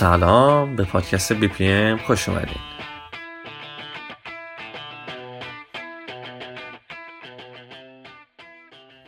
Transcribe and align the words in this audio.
سلام 0.00 0.76
به 0.76 0.84
پادکست 0.84 1.32
بی 1.32 1.48
پی 1.48 1.68
ام 1.68 1.98
خوش 1.98 2.28
اومدین. 2.28 2.60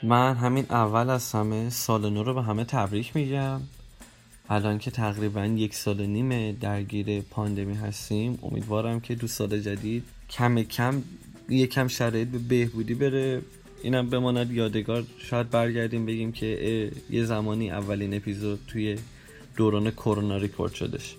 من 0.02 0.34
همین 0.34 0.66
اول 0.70 1.10
از 1.10 1.32
همه 1.32 1.70
سال 1.70 2.10
نو 2.10 2.22
رو 2.22 2.34
به 2.34 2.42
همه 2.42 2.64
تبریک 2.64 3.16
میگم. 3.16 3.60
الان 4.50 4.78
که 4.78 4.90
تقریبا 4.90 5.44
یک 5.44 5.74
سال 5.74 6.00
و 6.00 6.06
نیم 6.06 6.52
درگیر 6.52 7.20
پاندمی 7.20 7.74
هستیم 7.74 8.38
امیدوارم 8.42 9.00
که 9.00 9.14
دو 9.14 9.26
سال 9.26 9.58
جدید 9.58 10.04
کم 10.30 10.62
کم 10.62 11.02
یکم 11.48 11.88
شرایط 11.88 12.28
به 12.28 12.38
بهبودی 12.38 12.94
بره. 12.94 13.42
اینم 13.82 14.10
بماند 14.10 14.50
یادگار 14.50 15.04
شاید 15.18 15.50
برگردیم 15.50 16.06
بگیم 16.06 16.32
که 16.32 16.90
یه 17.10 17.24
زمانی 17.24 17.70
اولین 17.70 18.14
اپیزود 18.14 18.60
توی 18.68 18.98
دوران 19.56 19.90
کرونا 19.90 20.36
ریکورد 20.36 20.74
شدش. 20.74 21.16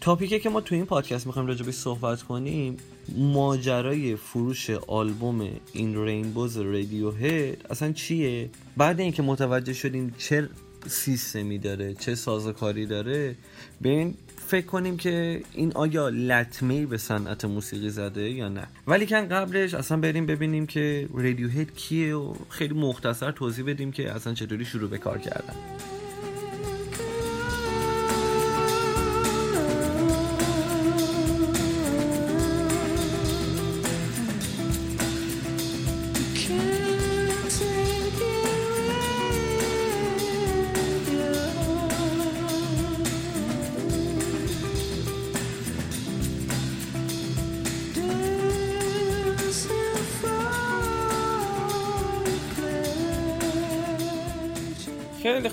تاپیکه 0.00 0.38
که 0.38 0.48
ما 0.48 0.60
تو 0.60 0.74
این 0.74 0.86
پادکست 0.86 1.26
می‌خوایم 1.26 1.48
راجع 1.48 1.70
صحبت 1.70 2.22
کنیم 2.22 2.76
ماجرای 3.16 4.16
فروش 4.16 4.70
آلبوم 4.70 5.48
این 5.72 6.04
رینبوز 6.04 6.56
رادیو 6.56 7.10
هد 7.10 7.66
اصلا 7.70 7.92
چیه؟ 7.92 8.50
بعد 8.76 9.00
اینکه 9.00 9.22
متوجه 9.22 9.72
شدیم 9.72 10.14
چه 10.18 10.48
سیستمی 10.86 11.58
داره 11.58 11.94
چه 11.94 12.14
سازوکاری 12.14 12.86
داره 12.86 13.36
به 13.80 13.88
این 13.88 14.14
فکر 14.46 14.66
کنیم 14.66 14.96
که 14.96 15.42
این 15.52 15.72
آیا 15.72 16.08
لطمه 16.08 16.86
به 16.86 16.98
صنعت 16.98 17.44
موسیقی 17.44 17.90
زده 17.90 18.30
یا 18.30 18.48
نه. 18.48 18.66
ولی 18.86 19.06
کن 19.06 19.28
قبلش 19.28 19.74
اصلا 19.74 19.96
بریم 19.96 20.26
ببینیم 20.26 20.66
که 20.66 21.08
رادیو 21.14 21.48
هد 21.48 21.74
کیه 21.74 22.14
و 22.14 22.34
خیلی 22.48 22.74
مختصر 22.74 23.30
توضیح 23.30 23.64
بدیم 23.64 23.92
که 23.92 24.12
اصلا 24.12 24.34
چطوری 24.34 24.64
شروع 24.64 24.90
به 24.90 24.98
کار 24.98 25.18
کردن. 25.18 25.54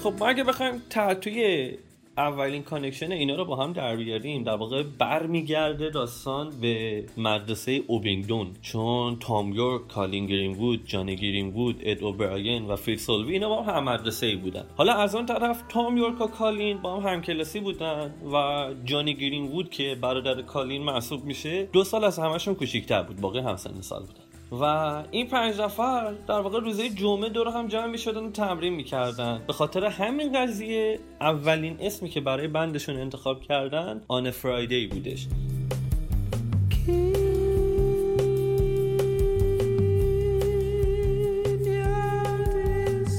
خب 0.05 0.13
ما 0.19 0.27
اگه 0.27 0.43
بخوایم 0.43 0.81
توی 1.21 1.69
اولین 2.17 2.63
connection 2.63 3.11
اینا 3.11 3.35
رو 3.35 3.45
با 3.45 3.55
هم 3.55 3.73
در 3.73 3.95
بیاریم 3.95 4.43
در 4.43 4.55
واقع 4.55 4.83
برمیگرده 4.83 5.89
داستان 5.89 6.49
به 6.61 7.03
مدرسه 7.17 7.81
ابینگدون 7.87 8.47
چون 8.61 9.17
تام 9.19 9.53
یورک 9.53 9.87
کالین 9.87 10.25
گرین 10.25 10.53
وود 10.53 10.87
جانی 10.87 11.15
گرین 11.15 11.75
اد 11.83 12.03
اوبراین 12.03 12.65
و 12.65 12.75
فیل 12.75 12.97
سلوی 12.97 13.33
اینا 13.33 13.49
با 13.49 13.63
هم 13.63 13.83
مدرسه 13.83 14.25
ای 14.25 14.35
بودن. 14.35 14.65
حالا 14.77 14.93
از 14.93 15.15
اون 15.15 15.25
طرف 15.25 15.63
تام 15.69 15.97
یورک 15.97 16.21
و 16.21 16.27
کالین 16.27 16.77
با 16.77 16.99
هم 16.99 17.13
همکلاسی 17.13 17.59
بودن 17.59 18.13
و 18.33 18.67
جانی 18.83 19.13
گرین 19.13 19.43
وود 19.45 19.69
که 19.69 19.97
برادر 20.01 20.41
کالین 20.41 20.83
محسوب 20.83 21.25
میشه 21.25 21.63
دو 21.63 21.83
سال 21.83 22.03
از 22.03 22.19
همشون 22.19 22.55
کوچیک‌تر 22.55 23.03
بود 23.03 23.21
باقی 23.21 23.39
همسن 23.39 23.73
و 23.73 23.81
سال 23.81 24.01
بودن. 24.01 24.34
و 24.51 24.63
این 25.11 25.27
پنج 25.27 25.61
نفر 25.61 26.13
در 26.27 26.39
واقع 26.39 26.59
روزه 26.59 26.89
جمعه 26.89 27.29
دور 27.29 27.47
هم 27.47 27.67
جمع 27.67 27.85
می 27.85 27.97
شدن 27.97 28.23
و 28.23 28.31
تمرین 28.31 28.73
می‌کردن. 28.73 29.41
به 29.47 29.53
خاطر 29.53 29.85
همین 29.85 30.41
قضیه 30.41 30.99
اولین 31.21 31.77
اسمی 31.79 32.09
که 32.09 32.21
برای 32.21 32.47
بندشون 32.47 32.97
انتخاب 32.97 33.41
کردن 33.41 34.01
آن 34.07 34.31
فرایدی 34.31 34.87
بودش. 34.87 35.27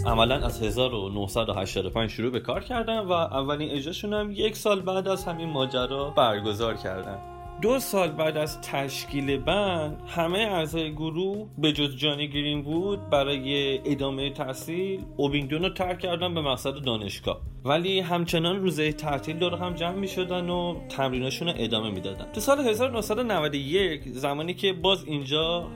عملا 0.06 0.46
از 0.46 0.62
1985 0.62 2.10
شروع 2.10 2.30
به 2.30 2.40
کار 2.40 2.64
کردن 2.64 2.98
و 2.98 3.12
اولین 3.12 3.70
اجراشون 3.70 4.12
هم 4.12 4.30
یک 4.30 4.56
سال 4.56 4.80
بعد 4.80 5.08
از 5.08 5.24
همین 5.24 5.48
ماجرا 5.48 6.10
برگزار 6.10 6.74
کردن. 6.74 7.35
دو 7.62 7.78
سال 7.78 8.10
بعد 8.10 8.36
از 8.36 8.60
تشکیل 8.60 9.36
بند 9.36 10.02
همه 10.06 10.38
اعضای 10.38 10.92
گروه 10.92 11.48
به 11.58 11.72
جز 11.72 11.96
جانی 11.96 12.28
گرین 12.28 12.62
بود 12.62 13.10
برای 13.10 13.78
ادامه 13.92 14.30
تحصیل 14.30 15.04
اوبینگدون 15.16 15.62
رو 15.62 15.68
ترک 15.68 15.98
کردن 15.98 16.34
به 16.34 16.40
مقصد 16.40 16.84
دانشگاه. 16.84 17.40
ولی 17.66 18.00
همچنان 18.00 18.56
روزه 18.56 18.92
تعطیل 18.92 19.38
دور 19.38 19.54
هم 19.54 19.74
جمع 19.74 19.94
می 19.94 20.08
شدن 20.08 20.50
و 20.50 20.80
تمریناشون 20.88 21.48
رو 21.48 21.54
ادامه 21.56 21.90
می‌دادن. 21.90 22.32
تو 22.32 22.40
سال 22.40 22.60
1991 22.60 24.02
زمانی 24.08 24.54
که 24.54 24.72
باز 24.72 25.04
اینجا 25.04 25.68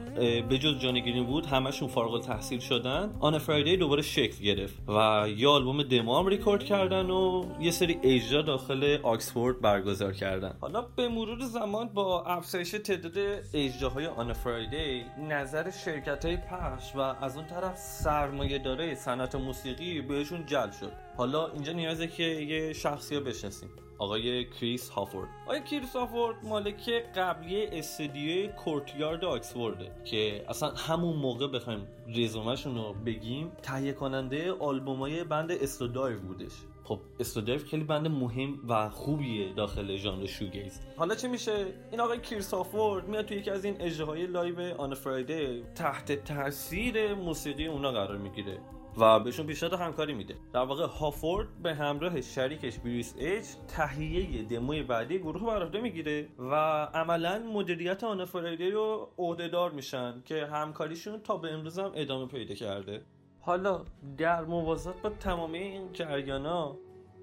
به 0.48 0.58
جز 0.58 0.78
جانی 0.78 1.02
گرین 1.02 1.26
بود 1.26 1.46
همشون 1.46 1.88
فارغ 1.88 2.20
تحصیل 2.20 2.60
شدن 2.60 3.10
آن 3.20 3.38
فرایدی 3.38 3.76
دوباره 3.76 4.02
شکل 4.02 4.44
گرفت 4.44 4.74
و 4.88 5.26
یه 5.36 5.48
آلبوم 5.48 5.82
دمو 5.82 6.18
هم 6.18 6.26
ریکورد 6.26 6.64
کردن 6.64 7.10
و 7.10 7.44
یه 7.60 7.70
سری 7.70 7.98
اجرا 8.02 8.42
داخل 8.42 8.98
آکسفورد 9.02 9.60
برگزار 9.60 10.12
کردن. 10.12 10.54
حالا 10.60 10.82
به 10.96 11.08
مرور 11.08 11.40
زمان 11.40 11.88
با 11.88 12.24
افزایش 12.24 12.70
تعداد 12.70 13.12
اجراهای 13.54 14.06
On 14.06 14.32
a 14.32 14.42
Friday 14.42 15.02
نظر 15.28 15.70
شرکت 15.70 16.24
های 16.24 16.36
پخش 16.36 16.96
و 16.96 16.98
از 16.98 17.36
اون 17.36 17.46
طرف 17.46 17.76
سرمایه 17.76 18.58
داره 18.58 18.94
صنعت 18.94 19.34
موسیقی 19.34 20.00
بهشون 20.00 20.46
جلب 20.46 20.72
شد. 20.72 20.92
حالا 21.16 21.48
اینجا 21.48 21.72
نیازه 21.72 22.06
که 22.06 22.22
یه 22.22 22.72
شخصی 22.72 23.16
رو 23.16 23.24
بشناسیم. 23.24 23.68
آقای 23.98 24.44
کریس 24.44 24.88
هافورد. 24.88 25.28
آقای 25.44 25.62
کریس 25.62 25.96
هافورد 25.96 26.36
مالک 26.44 26.90
قبلی 27.16 27.66
استودیوی 27.66 28.48
کورتیارد 28.48 29.24
آکسفورده 29.24 29.90
که 30.04 30.44
اصلا 30.48 30.68
همون 30.68 31.16
موقع 31.16 31.46
بخوایم 31.46 31.86
رزومهشون 32.16 32.74
رو 32.74 32.92
بگیم 33.06 33.52
تهیه 33.62 33.92
کننده 33.92 34.52
آلبومای 34.52 35.24
band 35.24 35.52
اسلودایو 35.52 36.20
بودش. 36.20 36.52
خب 36.84 37.00
اسلودایو 37.20 37.58
خیلی 37.58 37.84
band 37.84 38.08
مهم 38.08 38.58
و 38.68 38.88
خوبیه 38.88 39.52
داخل 39.52 39.96
ژانر 39.96 40.26
shoegaze. 40.26 40.80
حالا 40.96 41.14
چه 41.14 41.28
میشه؟ 41.28 41.66
این 41.90 42.00
آقای 42.00 42.20
کریس 42.20 42.54
هافورد 42.54 43.08
میاد 43.08 43.24
توی 43.24 43.36
یکی 43.36 43.50
از 43.50 43.64
این 43.64 43.76
اجراهای 43.80 44.26
live 44.26 44.74
On 44.78 44.94
a 44.94 45.04
Friday 45.04 45.62
تحت 45.74 46.12
تاثیر 46.24 47.14
موسیقی 47.14 47.66
اونا 47.66 47.92
قرار 47.92 48.16
می‌گیره. 48.16 48.58
و 49.00 49.20
بهشون 49.20 49.46
پیشنهاد 49.46 49.80
همکاری 49.80 50.14
میده. 50.14 50.34
در 50.52 50.60
واقع 50.60 50.86
هافورد 50.86 51.62
به 51.62 51.74
همراه 51.74 52.20
شریکش 52.20 52.78
بریس 52.78 53.14
اچ 53.18 53.46
تهیه 53.68 54.42
دموی 54.42 54.82
بعدی 54.82 55.18
گروه 55.18 55.46
بر 55.46 55.62
عهده 55.62 55.80
می‌گیره 55.80 56.28
و 56.38 56.54
عملا 56.94 57.38
مدیریت 57.38 58.04
آن 58.04 58.24
فرایدی 58.24 58.70
رو 58.70 59.12
عهدهدار 59.18 59.70
میشن 59.70 60.22
که 60.24 60.46
همکاریشون 60.46 61.20
تا 61.20 61.36
به 61.36 61.52
امروز 61.52 61.78
هم 61.78 61.92
ادامه 61.94 62.26
پیدا 62.26 62.54
کرده. 62.54 63.02
حالا 63.40 63.84
در 64.18 64.44
موازات 64.44 65.02
با 65.02 65.10
تمامی 65.10 65.58
این 65.58 65.92
جریانا 65.92 66.76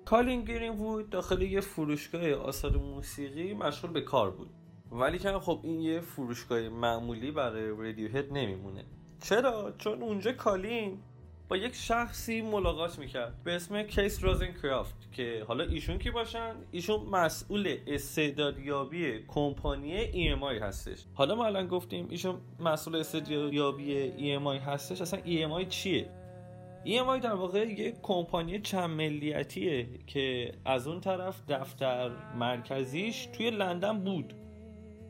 کالین 0.06 0.42
گرین 0.42 0.74
وود 0.74 1.10
داخل 1.10 1.42
یه 1.42 1.62
فروشگاه 1.62 2.32
آثار 2.32 2.78
موسیقی 2.78 3.54
مشغول 3.54 3.92
به 3.92 4.02
کار 4.02 4.32
بود. 4.32 4.50
ولی 4.92 5.20
که 5.20 5.32
خب 5.32 5.60
این 5.64 5.80
یه 5.82 6.00
فروشگاه 6.00 6.70
معمولی 6.70 7.32
برای 7.32 7.70
رادیو 7.70 8.12
هد 8.18 8.34
نمیمونه. 8.34 8.86
چرا؟ 9.22 9.74
چون 9.78 10.04
اونجا 10.04 10.32
کالین 10.32 11.00
با 11.50 11.58
یک 11.58 11.76
شخصی 11.76 12.42
ملاقات 12.42 13.00
می‌کرد. 13.00 13.44
به 13.44 13.56
اسم 13.56 13.84
کیس 13.84 14.20
کرافت 14.64 15.12
که 15.12 15.46
حالا 15.48 15.64
ایشون 15.64 15.98
کی 15.98 16.12
باشن؟ 16.12 16.56
ایشون 16.72 17.00
مسئول 17.10 17.78
استعدادیابی 17.88 19.24
کمپانی 19.28 20.12
EMI 20.12 20.62
هستش. 20.62 21.06
حالا 21.14 21.36
ما 21.36 21.46
الان 21.46 21.68
گفتیم 21.68 22.08
ایشون 22.10 22.42
مسئول 22.60 22.96
استعدادیابی 22.96 24.12
EMI 24.12 24.62
هستش. 24.66 25.02
اصلا 25.02 25.20
EMI 25.20 25.68
چیه؟ 25.70 26.10
EMI 26.86 27.22
در 27.24 27.34
واقع 27.34 27.68
یک 27.68 27.96
کمپانی 28.02 28.60
چند 28.60 28.90
ملیتیه 28.90 29.90
که 30.08 30.52
از 30.66 30.88
اون 30.88 31.00
طرف 31.02 31.42
دفتر 31.50 32.12
مرکزیش 32.36 33.26
توی 33.26 33.50
لندن 33.50 34.00
بود. 34.00 34.34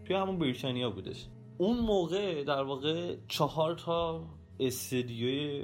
توی 0.06 0.16
همون 0.16 0.40
بریتانیا 0.40 0.90
بودش. 0.90 1.26
اون 1.58 1.80
موقع 1.80 2.44
در 2.44 2.62
واقع 2.62 3.16
چهار 3.28 3.76
تا 3.76 4.24
استودیوی 4.60 5.64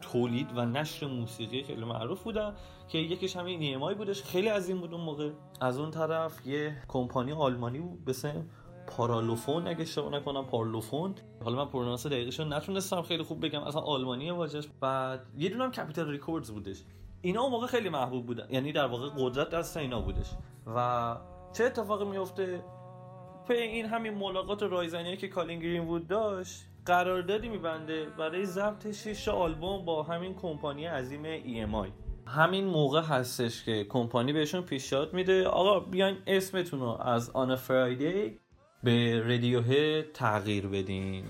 تولید 0.00 0.50
و 0.56 0.66
نشر 0.66 1.06
موسیقی 1.06 1.62
خیلی 1.62 1.84
معروف 1.84 2.22
بودن 2.22 2.54
که 2.88 2.98
یکیش 2.98 3.36
همین 3.36 3.58
ای 3.58 3.67
ام 3.67 3.76
آی 3.76 3.94
بودش. 3.94 4.22
خیلی 4.22 4.48
عظیم 4.48 4.80
بود 4.80 4.94
اون 4.94 5.04
موقع. 5.04 5.30
از 5.60 5.78
اون 5.78 5.90
طرف 5.90 6.46
یه 6.46 6.82
کمپانی 6.88 7.32
آلمانی 7.32 7.78
بود 7.78 8.04
به 8.04 8.12
پارلوفون 8.86 9.66
اگه 9.66 9.80
اشتباه 9.80 10.12
نکنم 10.12 10.44
پارلوفون. 10.44 11.14
حالا 11.44 11.64
من 11.64 11.70
pronounce 11.70 12.06
دقیقش 12.06 12.40
نتونستم 12.40 13.02
خیلی 13.02 13.22
خوب 13.22 13.46
بگم 13.46 13.62
اصلا 13.62 13.80
آلمانی 13.80 14.30
واژه‌ش 14.30 14.68
بعد 14.80 15.26
یه 15.38 15.48
دونه 15.48 15.64
هم 15.64 15.70
کپیتول 15.70 16.10
رکوردز 16.10 16.50
بودش. 16.50 16.82
اینا 17.22 17.42
اون 17.42 17.50
موقع 17.50 17.66
خیلی 17.66 17.88
محبوب 17.88 18.26
بودن. 18.26 18.46
یعنی 18.50 18.72
در 18.72 18.86
واقع 18.86 19.08
قدرت 19.18 19.50
دست 19.50 19.76
اینا 19.76 20.00
بودش. 20.00 20.30
و 20.76 21.16
چه 21.52 21.64
اتفاقی 21.64 22.04
میفته 22.04 22.64
پی 23.48 23.54
این 23.54 23.86
همین 23.86 24.14
ملاقات 24.14 24.62
رایزنی 24.62 25.16
که 25.16 25.28
کالین 25.28 25.60
گرین 25.60 25.82
وود 25.82 26.06
داشت 26.06 26.64
قراردادی 26.86 27.48
میبنده 27.48 28.06
برای 28.18 28.46
ضبط 28.46 28.90
6 28.90 29.28
آلبوم 29.28 29.84
با 29.84 30.02
همین 30.02 30.34
کمپانی 30.34 30.86
عظیم 30.86 31.22
EMI 31.40 31.88
همین 32.26 32.64
موقع 32.64 33.00
هستش 33.00 33.64
که 33.64 33.84
کمپانی 33.84 34.32
بهشون 34.32 34.62
پیشنهاد 34.62 35.14
میده. 35.14 35.46
آقا 35.46 35.80
بیاین 35.80 36.16
اسمتون 36.26 36.80
رو 36.80 36.86
از 37.00 37.30
آن 37.30 37.56
فرایدی 37.56 38.38
به 38.82 39.20
رادیو 39.20 39.62
تغییر 40.02 40.66
بدین. 40.66 41.24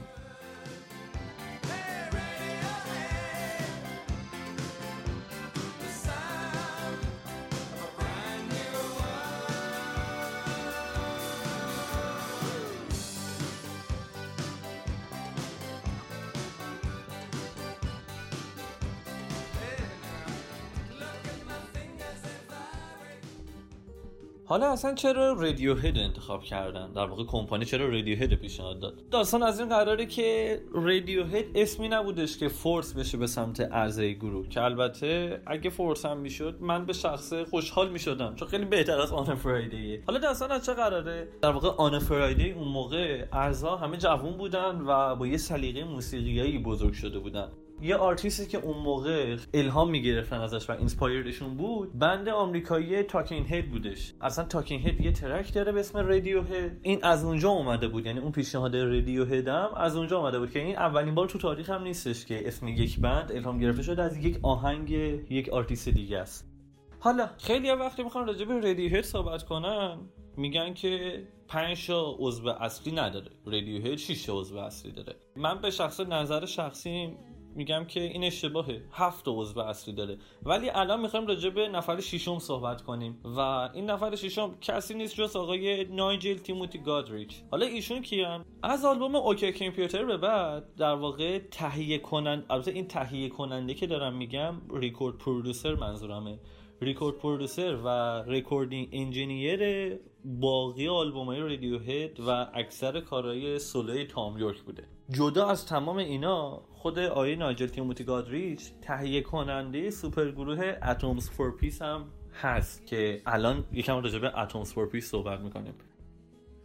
حالا 24.51 24.73
اصلا 24.73 24.95
چرا 24.95 25.33
Radiohead 25.33 25.99
انتخاب 25.99 26.43
کردن؟ 26.43 26.93
در 26.93 27.07
واقع 27.07 27.25
کمپانی 27.25 27.65
چرا 27.65 27.89
Radiohead 27.89 28.35
پیشنهاد 28.35 28.81
داد؟ 28.81 29.09
داستان 29.11 29.43
از 29.43 29.61
این 29.61 29.69
قراره 29.69 30.07
که 30.07 30.61
Radiohead 30.73 31.45
اسمی 31.55 31.89
نبودش 31.89 32.39
که 32.39 32.49
force 32.49 32.95
بشه 32.95 33.19
به 33.19 33.27
سمت 33.27 33.61
اعضای 33.61 34.13
گروه 34.13 34.49
که 34.49 34.63
البته 34.63 35.43
اگه 35.47 35.71
force 35.71 36.07
هم 36.07 36.19
می‌شد 36.19 36.57
من 36.61 36.87
به 36.87 36.93
شخصه 36.93 37.33
خوشحال 37.33 37.91
می‌شدم 37.91 38.35
چون 38.35 38.49
خیلی 38.49 38.65
بهتر 38.65 39.01
از 39.01 39.13
On 39.13 39.35
a 39.35 39.44
Friday 39.44 40.03
حالا 40.07 40.19
داستان 40.19 40.53
از 40.53 40.67
چه 40.67 40.75
قراره؟ 40.75 41.29
در 41.43 41.51
واقع 41.51 41.69
On 41.69 41.99
a 41.99 42.06
Friday 42.06 42.51
اون 42.51 42.69
موقع 42.69 43.25
اعضا 43.33 43.77
همه 43.77 43.97
جوون 43.97 44.37
بودن 44.37 44.81
و 44.87 45.17
با 45.17 45.27
یه 45.27 45.37
سلیقه 45.37 45.85
موسیقیایی 45.85 46.59
بزرگ 46.59 46.93
شده 46.93 47.19
بودن. 47.19 47.49
یه 47.83 47.97
آرتیستی 47.97 48.47
که 48.47 48.59
اون 48.59 48.79
موقع 48.79 49.37
الهام 49.55 49.91
می‌گرفتن 49.91 50.41
ازش 50.41 50.71
و 50.71 50.73
inspire 50.73 51.26
شون 51.26 51.57
بود 51.57 51.99
band 51.99 52.29
آمریکایی 52.29 53.03
Talking 53.03 53.47
Heads 53.47 53.71
بودش. 53.71 54.15
اصلا 54.21 54.45
Talking 54.45 54.81
Heads 54.81 55.01
یه 55.01 55.13
track 55.13 55.55
داره 55.55 55.73
به 55.73 55.81
اسم 55.81 55.99
Radiohead 55.99 56.81
این 56.83 57.05
از 57.05 57.25
اونجا 57.25 57.49
اومده 57.49 57.89
بود. 57.89 58.07
یعنی 58.07 58.19
اون 58.19 58.33
پیشنهاد 58.33 58.77
Radiohead 58.77 59.49
هم 59.49 59.71
از 59.77 59.97
اونجا 59.97 60.19
اومده 60.19 60.39
بود 60.39 60.51
که 60.51 60.59
این 60.59 60.77
اولین 60.77 61.15
بار 61.15 61.29
تو 61.29 61.39
تاریخ 61.39 61.71
هم 61.71 61.83
نیستش 61.83 62.27
که 62.27 62.49
اسم 62.49 62.69
یک 62.69 63.01
band 63.01 63.33
الهام 63.33 63.59
گرفته 63.59 63.83
شده 63.83 64.03
از 64.03 64.25
یک 64.25 64.39
آهنگ 64.43 64.91
یک 65.31 65.49
آرتیست 65.49 65.89
دیگه 65.89 66.19
است. 66.19 66.51
حالا 66.99 67.31
خیلی 67.39 67.71
وقتی 67.71 68.03
می‌خوان 68.03 68.27
راجع 68.27 68.45
به 68.45 68.55
Radiohead 68.55 69.05
صحبت 69.05 69.43
کنن 69.43 69.99
میگن 70.37 70.75
که 70.75 71.23
5 71.49 71.87
تا 71.87 72.17
عضو 72.19 72.49
اصلی 72.49 72.93
نداره. 72.93 73.31
Radiohead 73.47 73.99
6 73.99 74.29
عضو 74.29 74.59
اصلی 74.59 74.93
داره. 74.93 75.17
من 75.37 75.61
به 75.61 75.71
شخصه 75.71 76.01
نظر 76.01 76.47
شخصی 76.47 77.17
میگم 77.55 77.85
که 77.85 78.01
این 78.01 78.25
اشتباهه 78.25 78.83
هفت 78.93 79.25
عضو 79.29 79.61
اصلی 79.61 79.95
داره. 79.95 80.19
ولی 80.43 80.71
الان 80.71 81.01
می‌خوایم 81.01 81.27
راجع 81.27 81.51
به 81.51 81.69
نفر 81.69 82.01
ششم 82.01 82.39
صحبت 82.39 82.83
کنیم. 82.83 83.21
و 83.25 83.39
این 83.75 83.91
نفر 83.91 84.17
ششم 84.17 84.55
کسی 84.61 84.95
نیست 84.95 85.15
جز 85.15 85.37
آقای 85.37 85.85
Nigel 85.85 86.35
Timothy 86.35 86.79
Godrich. 86.79 87.43
حالا 87.51 87.67
ایشون 87.67 88.03
کی‌ان 88.03 88.45
از 88.63 88.85
آلبوم 88.85 89.17
OK 89.17 89.53
Computer 89.53 90.05
به 90.05 90.17
بعد 90.17 90.75
در 90.75 90.95
واقع 90.95 91.39
تهیه 91.39 91.99
کننده 91.99 92.47
البته 92.51 92.71
این 92.71 92.89
تهیه 92.89 93.29
کننده 93.29 93.75
که 93.75 93.87
دارم 93.87 94.17
میگم 94.17 94.55
record 94.75 95.19
producer 95.19 95.75
منظورمه. 95.75 96.39
record 96.83 97.17
producer 97.17 97.79
و 97.85 97.89
recording 98.31 98.89
engineer 98.93 99.61
باقی 100.25 100.89
آلبوم 100.89 101.27
های 101.27 101.41
Radiohead 101.41 102.21
و 102.21 102.47
اکثر 102.55 103.01
کارهای 103.01 103.59
solo 103.59 104.05
ی 104.05 104.12
Thom 104.12 104.39
Yorke 104.39 104.63
بوده. 104.63 104.85
جدا 105.11 105.47
از 105.47 105.67
تمام 105.67 105.97
اینا 105.97 106.63
خود 106.83 106.99
آقای 106.99 107.37
Nigel 107.37 107.67
Timothy 107.67 108.05
Godrich 108.05 108.71
تهیه 108.83 109.21
کننده 109.21 109.91
سوپر 109.91 110.31
گروه 110.31 110.77
Atoms 110.83 111.31
for 111.31 111.57
Peace 111.57 111.83
هم 111.83 112.05
هست 112.43 112.87
که 112.87 113.23
الان 113.27 113.65
یکم 113.73 114.03
راجع 114.03 114.19
به 114.19 114.39
Atoms 114.39 114.73
for 114.73 114.87
Peace 114.87 115.11
صحبت 115.11 115.41
می‌کنیم. 115.41 115.75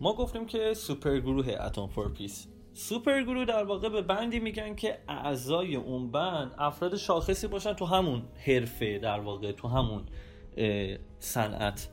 ما 0.01 0.13
گفتیم 0.13 0.45
که 0.45 0.73
سوپر 0.73 1.19
گروه 1.19 1.47
Atoms 1.59 1.87
for 1.87 2.09
Peace. 2.13 2.47
super 2.73 3.21
گروه 3.21 3.45
در 3.45 3.63
واقع 3.63 3.89
به 3.89 4.01
band 4.01 4.32
ی 4.32 4.39
میگن 4.39 4.75
که 4.75 4.99
اعضای 5.07 5.75
اون 5.75 6.11
band 6.11 6.55
افراد 6.57 6.95
شاخصی 6.95 7.47
باشن 7.47 7.73
تو 7.73 7.85
همون 7.85 8.21
حرفه 8.45 8.99
در 8.99 9.19
واقع 9.19 9.51
تو 9.51 9.67
همون 9.67 10.03
صنعت. 11.19 11.89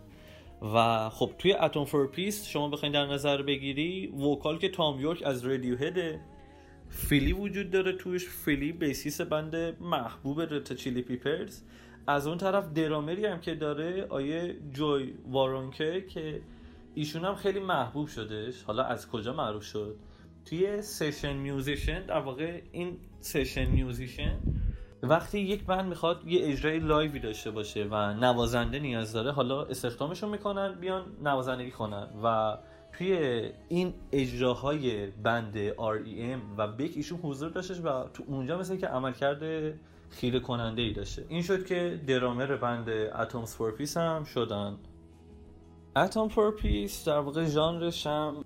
و 0.74 1.08
خب 1.10 1.30
توی 1.38 1.52
Atoms 1.52 1.84
for 1.84 2.06
Peace 2.06 2.46
شما 2.46 2.68
بخواید 2.68 2.94
در 2.94 3.06
نظر 3.06 3.42
بگیری 3.42 4.06
vocal 4.06 4.58
که 4.58 4.68
Thom 4.68 5.00
Yorke 5.00 5.22
از 5.26 5.46
Radiohead 5.46 5.76
ه 5.76 6.20
Flea 6.92 7.32
وجود 7.32 7.70
داره 7.70 7.92
توش. 7.92 8.28
Flea 8.28 8.72
bassist 8.72 9.20
band 9.20 9.56
محبوب 9.80 10.40
Red 10.40 10.57
Hot 10.57 10.74
Chili 10.74 11.02
Peppers. 11.02 11.62
از 12.06 12.26
اون 12.26 12.38
طرف 12.38 12.72
درامری 12.72 13.26
هم 13.26 13.40
که 13.40 13.54
داره 13.54 14.06
آقای 14.10 14.56
Joey 14.72 15.14
Waronker 15.28 15.96
ه 15.96 16.04
که 16.08 16.40
ایشون 16.94 17.24
هم 17.24 17.34
خیلی 17.34 17.60
محبوب 17.60 18.08
شدش. 18.08 18.62
حالا 18.62 18.82
از 18.84 19.08
کجا 19.08 19.32
معروف 19.32 19.62
شد؟ 19.64 19.96
توی 20.44 20.82
session 20.82 21.36
musician 21.36 22.06
در 22.06 22.18
واقع 22.18 22.60
این 22.72 22.96
session 23.20 23.64
musician 23.64 24.38
وقتی 25.02 25.40
یک 25.40 25.64
band 25.64 25.88
می‌خواد 25.88 26.26
یه 26.26 26.48
اجرای 26.48 26.78
live 26.78 27.10
ی 27.10 27.18
داشته 27.18 27.50
باشه 27.50 27.84
و 27.84 28.14
نوازنده 28.14 28.78
نیاز 28.78 29.12
داره 29.12 29.32
حالا 29.32 29.62
استخدامشون 29.62 30.30
می‌کنن 30.30 30.80
بیان 30.80 31.04
نوازندگی 31.22 31.70
کنن 31.70 32.08
و 32.24 32.58
توی 32.92 33.12
این 33.68 33.94
اجراهای 34.12 35.06
band 35.06 35.70
R.E.M. 35.70 36.40
و 36.58 36.66
Beck 36.68 36.90
ایشون 36.96 37.18
حضور 37.22 37.50
داشتش 37.50 37.80
و 37.80 38.04
تو 38.14 38.24
اونجا 38.26 38.58
مثل 38.58 38.76
اینکه 38.76 38.86
عمل 38.86 39.12
کرده 39.12 39.78
خیره 40.10 40.40
کننده 40.40 40.82
ای 40.82 40.92
داشته. 40.92 41.26
این 41.28 41.42
شد 41.42 41.66
که 41.66 42.00
drummer 42.06 42.56
band 42.56 42.88
Atoms 42.88 43.54
for 43.54 43.72
Peace 43.72 43.96
هم 43.96 44.24
شدن. 44.24 44.78
Atoms 45.96 46.28
for 46.28 46.50
Peace 46.50 47.04
در 47.08 47.18
واقع 47.18 47.44
ژانرش 47.44 48.06
هم 48.06 48.44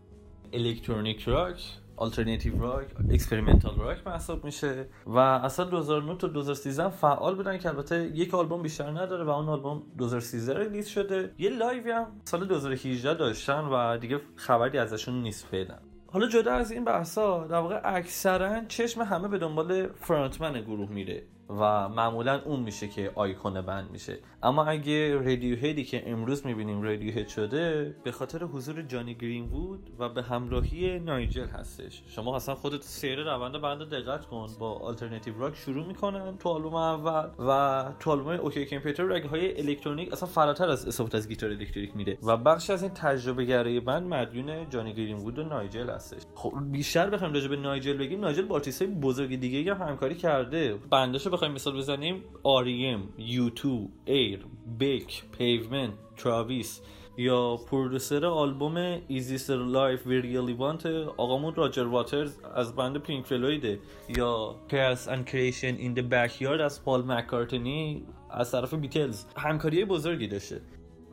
electronic 0.52 1.22
rock. 1.22 1.78
alternative 1.96 2.62
rock 2.62 2.86
experimental 3.10 3.78
rock 3.78 4.06
محسوب 4.06 4.44
میشه. 4.44 4.88
و 5.06 5.18
اصلا 5.18 5.64
2009 5.64 6.16
تا 6.16 6.28
2013 6.28 6.88
فعال 6.88 7.34
بودن 7.34 7.58
که 7.58 7.68
البته 7.68 8.10
یک 8.14 8.34
آلبوم 8.34 8.62
بیشتر 8.62 8.90
نداره 8.90 9.24
و 9.24 9.30
اون 9.30 9.48
آلبوم 9.48 9.82
2013 9.98 10.58
release 10.58 10.86
شده. 10.86 11.34
یه 11.38 11.50
live 11.50 11.82
ی 11.82 11.90
هم 11.90 12.06
سال 12.24 12.46
2018 12.46 13.14
داشتن 13.14 13.60
و 13.64 13.98
دیگه 13.98 14.20
خبری 14.36 14.78
ازشون 14.78 15.22
نیست 15.22 15.46
فعلا. 15.46 15.76
حالا 16.06 16.28
جدا 16.28 16.52
از 16.52 16.70
این 16.70 16.84
بحثا 16.84 17.46
در 17.46 17.58
واقع 17.58 17.80
اکثرا 17.84 18.64
چشم 18.64 19.02
همه 19.02 19.28
به 19.28 19.38
دنبال 19.38 19.86
frontman 19.86 20.60
گروه 20.60 20.90
میره. 20.90 21.22
و 21.50 21.88
معمولا 21.88 22.40
اون 22.44 22.60
میشه 22.60 22.88
که 22.88 23.12
icon 23.14 23.60
band 23.60 23.90
میشه. 23.90 24.18
اما 24.42 24.64
اگه 24.64 25.14
Radiohead 25.14 25.56
ی 25.56 25.84
که 25.84 26.10
امروز 26.10 26.46
می‌بینیم 26.46 26.82
Radiohead 26.82 27.28
شده 27.28 27.96
به 28.04 28.12
خاطر 28.12 28.44
حضور 28.44 28.82
Jonny 28.82 29.14
Greenwood 29.14 29.90
و 29.98 30.08
به 30.08 30.22
همراهی 30.22 30.98
Nigel 30.98 31.46
هستش. 31.46 32.02
شما 32.08 32.36
اصلا 32.36 32.54
خودت 32.54 32.82
سیر 32.82 33.34
روند 33.34 33.60
band 33.60 33.90
دقت 33.90 34.26
کن. 34.26 34.46
با 34.58 34.78
alternative 34.78 35.38
rock 35.38 35.56
شروع 35.56 35.86
می‌کنن 35.86 36.36
تو 36.38 36.48
آلبوم 36.48 36.74
اول 36.74 37.30
و 37.48 37.84
تو 38.00 38.10
آلبوم 38.10 38.32
OK 38.32 38.66
Computer 38.66 39.04
رگ 39.04 39.24
های 39.24 39.60
الکترونیک 39.60 40.12
اصلا 40.12 40.28
فراتر 40.28 40.68
از 40.68 40.86
استفاده 40.88 41.18
از 41.18 41.28
گیتار 41.28 41.50
الکتریک 41.50 41.96
میره 41.96 42.18
و 42.22 42.36
بخشی 42.36 42.70
از 42.70 42.82
این 42.82 42.92
تجربه 42.94 43.44
گرایی 43.44 43.80
band 43.80 44.06
مدیون 44.06 44.70
Jonny 44.70 44.92
Greenwood 44.92 45.38
و 45.38 45.44
Nigel 45.44 45.90
هستش. 45.90 46.22
خب 46.34 46.52
بیشتر 46.70 47.10
بخوایم 47.10 47.34
راجع 47.34 47.48
به 47.48 47.56
Nigel 47.56 47.96
بگیم. 47.96 48.20
Nigel 48.20 48.42
با 48.42 48.62
بزرگ 49.02 49.40
دیگه 49.40 49.74
هم 49.74 49.88
همکاری 49.88 50.14
کرده. 50.14 50.78
band 50.90 51.16
اشو 51.16 51.35
بخوایم 51.36 51.54
مثال 51.54 51.76
بزنیم. 51.76 52.22
R.E.M. 52.44 53.20
U2 53.20 53.68
Air 54.04 54.46
Beck 54.78 55.22
Pavement 55.38 55.92
Travis 56.16 56.80
یا 57.16 57.56
producer 57.56 58.26
آلبوم 58.26 58.76
Is 59.08 59.24
This 59.24 59.56
the 59.56 59.78
Life 59.78 60.06
We 60.06 60.20
Really 60.20 60.52
Want 60.52 60.86
آقامون 61.16 61.54
Roger 61.54 61.82
Waters 61.82 62.38
از 62.54 62.76
band 62.76 62.98
Pink 62.98 63.26
Floyd 63.26 63.69
ه 63.69 63.78
یا 64.08 64.54
Chaos 64.70 65.08
and 65.08 65.26
Creation 65.26 65.74
in 65.74 65.94
the 65.94 66.00
Backyard 66.00 66.60
از 66.60 66.84
Paul 66.84 67.04
McCartney 67.04 68.04
از 68.30 68.52
طرف 68.52 68.74
Beatles. 68.74 69.24
همکاری 69.36 69.84
بزرگی 69.84 70.26
داشته. 70.26 70.60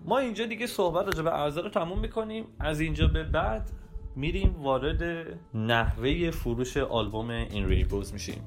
ما 0.06 0.18
اینجا 0.18 0.46
دیگه 0.46 0.68
صحبت 0.68 1.06
راجع 1.06 1.22
به 1.22 1.42
اعضا 1.41 1.62
رو 1.62 1.70
تموم 1.70 2.00
می‌کنیم. 2.00 2.46
از 2.60 2.80
اینجا 2.80 3.08
به 3.08 3.24
بعد 3.24 3.70
میریم 4.15 4.56
وارد 4.62 5.27
نحوه 5.53 6.32
فروش 6.32 6.77
آلبوم 6.77 7.30
این 7.30 7.68
ریبوز 7.68 8.13
میشیم. 8.13 8.42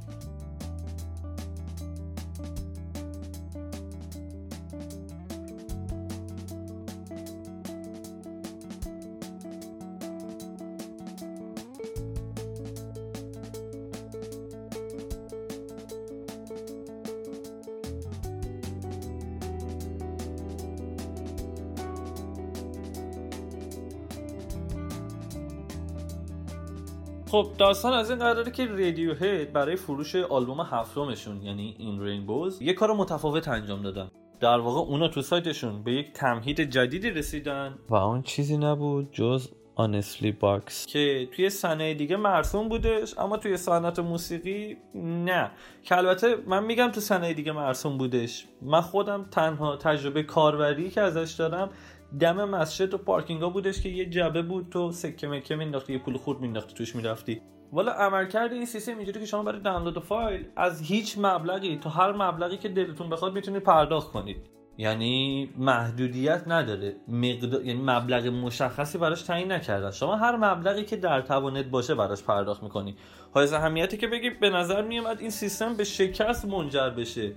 خب 27.30 27.50
داستان 27.58 27.92
از 27.92 28.10
این 28.10 28.18
قراره 28.18 28.50
که 28.50 28.66
Radiohead 28.66 29.52
برای 29.52 29.76
فروش 29.76 30.16
آلبوم 30.16 30.60
هفتمشون 30.60 31.42
یعنی 31.42 31.74
In 31.78 32.02
Rainbows 32.02 32.62
یه 32.62 32.72
کار 32.72 32.94
متفاوت 32.94 33.48
انجام 33.48 33.82
دادن. 33.82 34.10
در 34.40 34.58
واقع 34.58 34.80
اونا 34.90 35.08
تو 35.08 35.22
سایتشون 35.22 35.82
به 35.82 35.92
یک 35.92 36.12
تمهید 36.12 36.60
جدیدی 36.60 37.10
رسیدن. 37.10 37.78
و 37.88 37.94
اون 37.94 38.22
چیزی 38.22 38.56
نبود 38.56 39.12
جز 39.12 39.48
honesty 39.74 40.32
box 40.32 40.86
که 40.86 41.28
توی 41.32 41.50
صنایع 41.50 41.94
دیگه 41.94 42.16
مرسوم 42.16 42.68
بودش 42.68 43.18
اما 43.18 43.36
توی 43.36 43.56
صنعت 43.56 43.98
موسیقی 43.98 44.76
نه. 44.94 45.50
که 45.82 45.96
البته 45.96 46.36
من 46.46 46.64
میگم 46.64 46.88
تو 46.88 47.00
صنایع 47.00 47.34
دیگه 47.34 47.52
مرسوم 47.52 47.98
بودش. 47.98 48.46
من 48.62 48.80
خودم 48.80 49.26
تنها 49.30 49.76
تجربه 49.76 50.22
کاربری 50.22 50.90
که 50.90 51.00
ازش 51.00 51.32
دارم 51.32 51.70
دم 52.20 52.44
مسجد 52.44 52.94
و 52.94 52.98
پارکینگ 52.98 53.42
ها 53.42 53.48
بودش 53.48 53.80
که 53.80 53.88
یه 53.88 54.06
جعبه 54.06 54.42
بود 54.42 54.66
تو 54.70 54.92
سکه 54.92 55.28
مکه 55.28 55.56
مینداختی 55.56 55.92
یه 55.92 55.98
پول 55.98 56.16
خورد 56.16 56.40
مینداختی 56.40 56.74
توش 56.74 56.96
می‌رفتی. 56.96 57.40
والا 57.72 57.92
عملکرد 57.92 58.52
این 58.52 58.66
سیستم 58.66 58.96
اینجوری 58.96 59.20
که 59.20 59.26
شما 59.26 59.42
برای 59.42 59.60
دانلود 59.60 59.98
فایل 59.98 60.48
از 60.56 60.82
هیچ 60.82 61.18
مبلغی 61.18 61.76
تا 61.76 61.90
هر 61.90 62.12
مبلغی 62.12 62.56
که 62.56 62.68
دلتون 62.68 63.10
بخواد 63.10 63.34
می‌تونید 63.34 63.62
پرداخت 63.62 64.12
کنید. 64.12 64.36
یعنی 64.78 65.50
محدودیت 65.58 66.42
نداره. 66.46 66.96
مقدار 67.08 67.64
یعنی 67.64 67.82
مبلغ 67.82 68.26
مشخصی 68.26 68.98
براش 68.98 69.22
تعیین 69.22 69.52
نکردن. 69.52 69.90
شما 69.90 70.16
هر 70.16 70.36
مبلغی 70.36 70.84
که 70.84 70.96
در 70.96 71.20
توانت 71.20 71.64
باشه 71.66 71.94
براش 71.94 72.22
پرداخت 72.22 72.62
می‌کنی. 72.62 72.96
حائز 73.34 73.54
اهمیته 73.54 73.96
که 73.96 74.06
بگی 74.06 74.30
به 74.30 74.50
نظر 74.50 74.82
میومد 74.82 75.20
این 75.20 75.30
سیستم 75.30 75.74
به 75.74 75.84
شکست 75.84 76.44
منجر 76.44 76.90
بشه. 76.90 77.32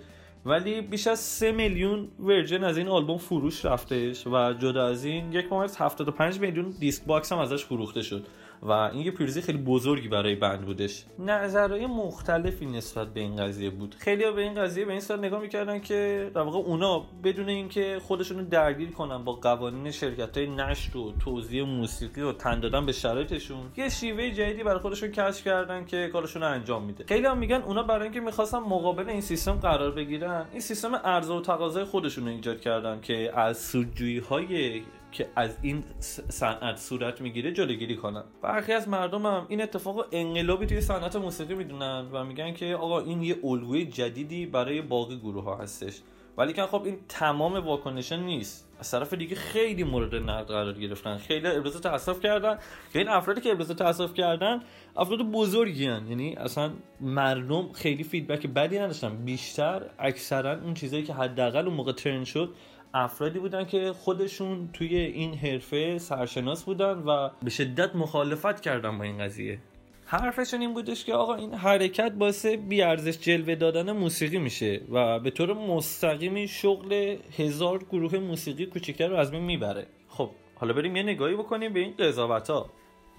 ولی 0.45 0.81
بیش 0.81 1.07
از 1.07 1.19
3 1.19 1.51
میلیون 1.51 2.07
version 2.19 2.63
از 2.63 2.77
این 2.77 2.87
آلبوم 2.87 3.17
فروش 3.17 3.65
رفتش 3.65 4.27
و 4.27 4.53
جدا 4.53 4.87
از 4.87 5.05
این 5.05 5.33
یک 5.33 5.53
از 5.53 5.77
75 5.77 6.39
میلیون 6.39 6.73
discbox 6.79 7.31
هم 7.31 7.39
ازش 7.39 7.65
فروخته 7.65 8.01
شد. 8.01 8.25
و 8.61 8.71
این 8.71 9.05
یه 9.05 9.11
پیروزی 9.11 9.41
خیلی 9.41 9.57
بزرگی 9.57 10.07
برای 10.07 10.35
بند 10.35 10.61
بودش. 10.61 11.05
نظرهای 11.19 11.85
مختلفی 11.85 12.65
نسبت 12.65 13.07
به 13.07 13.19
این 13.19 13.35
قضیه 13.35 13.69
بود. 13.69 13.95
خیلی 13.99 14.31
به 14.31 14.41
این 14.41 14.53
قضیه 14.53 14.85
به 14.85 14.91
این 14.91 15.01
صورت 15.01 15.19
نگاه 15.19 15.41
می‌کردن 15.41 15.79
که 15.79 16.31
در 16.35 16.41
واقع 16.41 16.57
اونا 16.57 17.05
بدون 17.23 17.49
اینکه 17.49 17.99
خودشون 18.07 18.37
رو 18.39 18.45
درگیر 18.45 18.91
کنن 18.91 19.23
با 19.23 19.33
قوانین 19.33 19.91
شرکت 19.91 20.37
های 20.37 20.47
نشر 20.47 20.97
و 20.97 21.13
توزیع 21.19 21.63
موسیقی 21.63 22.21
و 22.21 22.31
تن 22.31 22.59
دادن 22.59 22.85
به 22.85 22.91
شرایطشون 22.91 23.71
یه 23.77 23.89
شیوه 23.89 24.31
جدیدی 24.31 24.63
برای 24.63 24.79
خودشون 24.79 25.11
کشف 25.11 25.43
کردن 25.43 25.85
که 25.85 26.09
کارشون 26.13 26.43
انجام 26.43 26.83
میده. 26.83 27.03
خیلی 27.07 27.25
هم 27.25 27.37
میگن 27.37 27.61
اونا 27.61 27.83
برای 27.83 28.03
اینکه 28.03 28.19
می‌خواستن 28.19 28.57
مقابل 28.59 29.09
این 29.09 29.21
سیستم 29.21 29.53
قرار 29.53 29.91
بگیرن 29.91 30.45
این 30.51 30.61
سیستم 30.61 30.95
عرضه 30.95 31.33
و 31.33 31.41
تقاضای 31.41 31.83
خودشون 31.83 32.25
رو 32.25 32.31
ایجاد 32.31 32.61
کردن 32.61 33.01
که 33.01 33.31
از 33.35 33.57
سودجویی 33.57 34.19
های 34.19 34.81
که 35.11 35.29
از 35.35 35.57
این 35.61 35.83
صنعت 36.29 36.77
صورت 36.77 37.21
می‌گیره 37.21 37.51
جلوگیری 37.51 37.95
کنن. 37.95 38.23
برخی 38.41 38.73
از 38.73 38.87
مردم 38.87 39.25
هم 39.25 39.45
این 39.49 39.61
اتفاق 39.61 40.05
انقلابی 40.11 40.65
توی 40.65 40.81
صنعت 40.81 41.15
موسیقی 41.15 41.55
می‌دونن 41.55 42.07
و 42.11 42.23
میگن 42.23 42.53
که 42.53 42.75
آقا 42.75 42.99
این 42.99 43.23
یه 43.23 43.35
الگوی 43.43 43.85
جدیدی 43.85 44.45
برای 44.45 44.81
باقی 44.81 45.17
گروه 45.17 45.43
ها 45.43 45.55
هستش. 45.55 46.01
ولی 46.37 46.53
که 46.53 46.61
خب 46.61 46.83
این 46.83 46.97
تمام 47.09 47.53
واکنشن 47.53 48.19
نیست. 48.19 48.69
از 48.79 48.91
طرف 48.91 49.13
دیگه 49.13 49.35
خیلی 49.35 49.83
مورد 49.83 50.15
نقد 50.15 50.47
قرار 50.47 50.73
گرفتن. 50.73 51.17
خیلی 51.17 51.47
ابراز 51.47 51.81
تاسف 51.81 52.19
کردن. 52.19 52.57
این 52.93 53.07
افرادی 53.07 53.41
که 53.41 53.51
ابراز 53.51 53.67
تاسف 53.67 54.13
کردن 54.13 54.59
افراد 54.97 55.21
بزرگی 55.21 55.85
هن. 55.85 56.07
یعنی 56.07 56.35
اصلا 56.35 56.71
مردم 57.01 57.71
خیلی 57.73 58.03
فیدبک 58.03 58.47
بدی 58.47 58.79
نداشتن. 58.79 59.25
بیشتر 59.25 59.81
اکثرا 59.99 60.61
اون 60.61 60.73
چیزایی 60.73 61.03
که 61.03 61.13
حداقل 61.13 61.65
اون 61.65 61.75
موقع 61.75 61.91
ترند 61.91 62.25
شد 62.25 62.53
افرادی 62.93 63.39
بودن 63.39 63.65
که 63.65 63.93
خودشون 63.93 64.69
توی 64.73 64.97
این 64.97 65.33
حرفه 65.33 65.97
سرشناس 65.97 66.63
بودن 66.63 66.93
و 66.93 67.29
به 67.43 67.49
شدت 67.49 67.95
مخالفت 67.95 68.61
کردن 68.61 68.97
با 68.97 69.03
این 69.03 69.17
قضیه. 69.17 69.59
حرفشون 70.05 70.61
این 70.61 70.73
بودش 70.73 71.05
که 71.05 71.13
آقا 71.13 71.35
این 71.35 71.53
حرکت 71.53 72.11
باعث 72.11 72.45
بیارزش 72.45 73.19
جلوه 73.19 73.55
دادن 73.55 73.91
موسیقی 73.91 74.37
میشه 74.37 74.81
و 74.91 75.19
به 75.19 75.31
طور 75.31 75.53
مستقیمی 75.53 76.47
شغل 76.47 77.17
هزار 77.37 77.83
گروه 77.83 78.19
موسیقی 78.19 78.65
کوچیکتر 78.65 79.07
رو 79.07 79.15
از 79.15 79.31
بین 79.31 79.41
می‌بره. 79.41 79.87
خب 80.07 80.29
حالا 80.55 80.73
بریم 80.73 80.95
یه 80.95 81.03
نگاهی 81.03 81.35
بکنیم 81.35 81.73
به 81.73 81.79
این 81.79 81.93
قضاوت 81.99 82.49
ها 82.49 82.69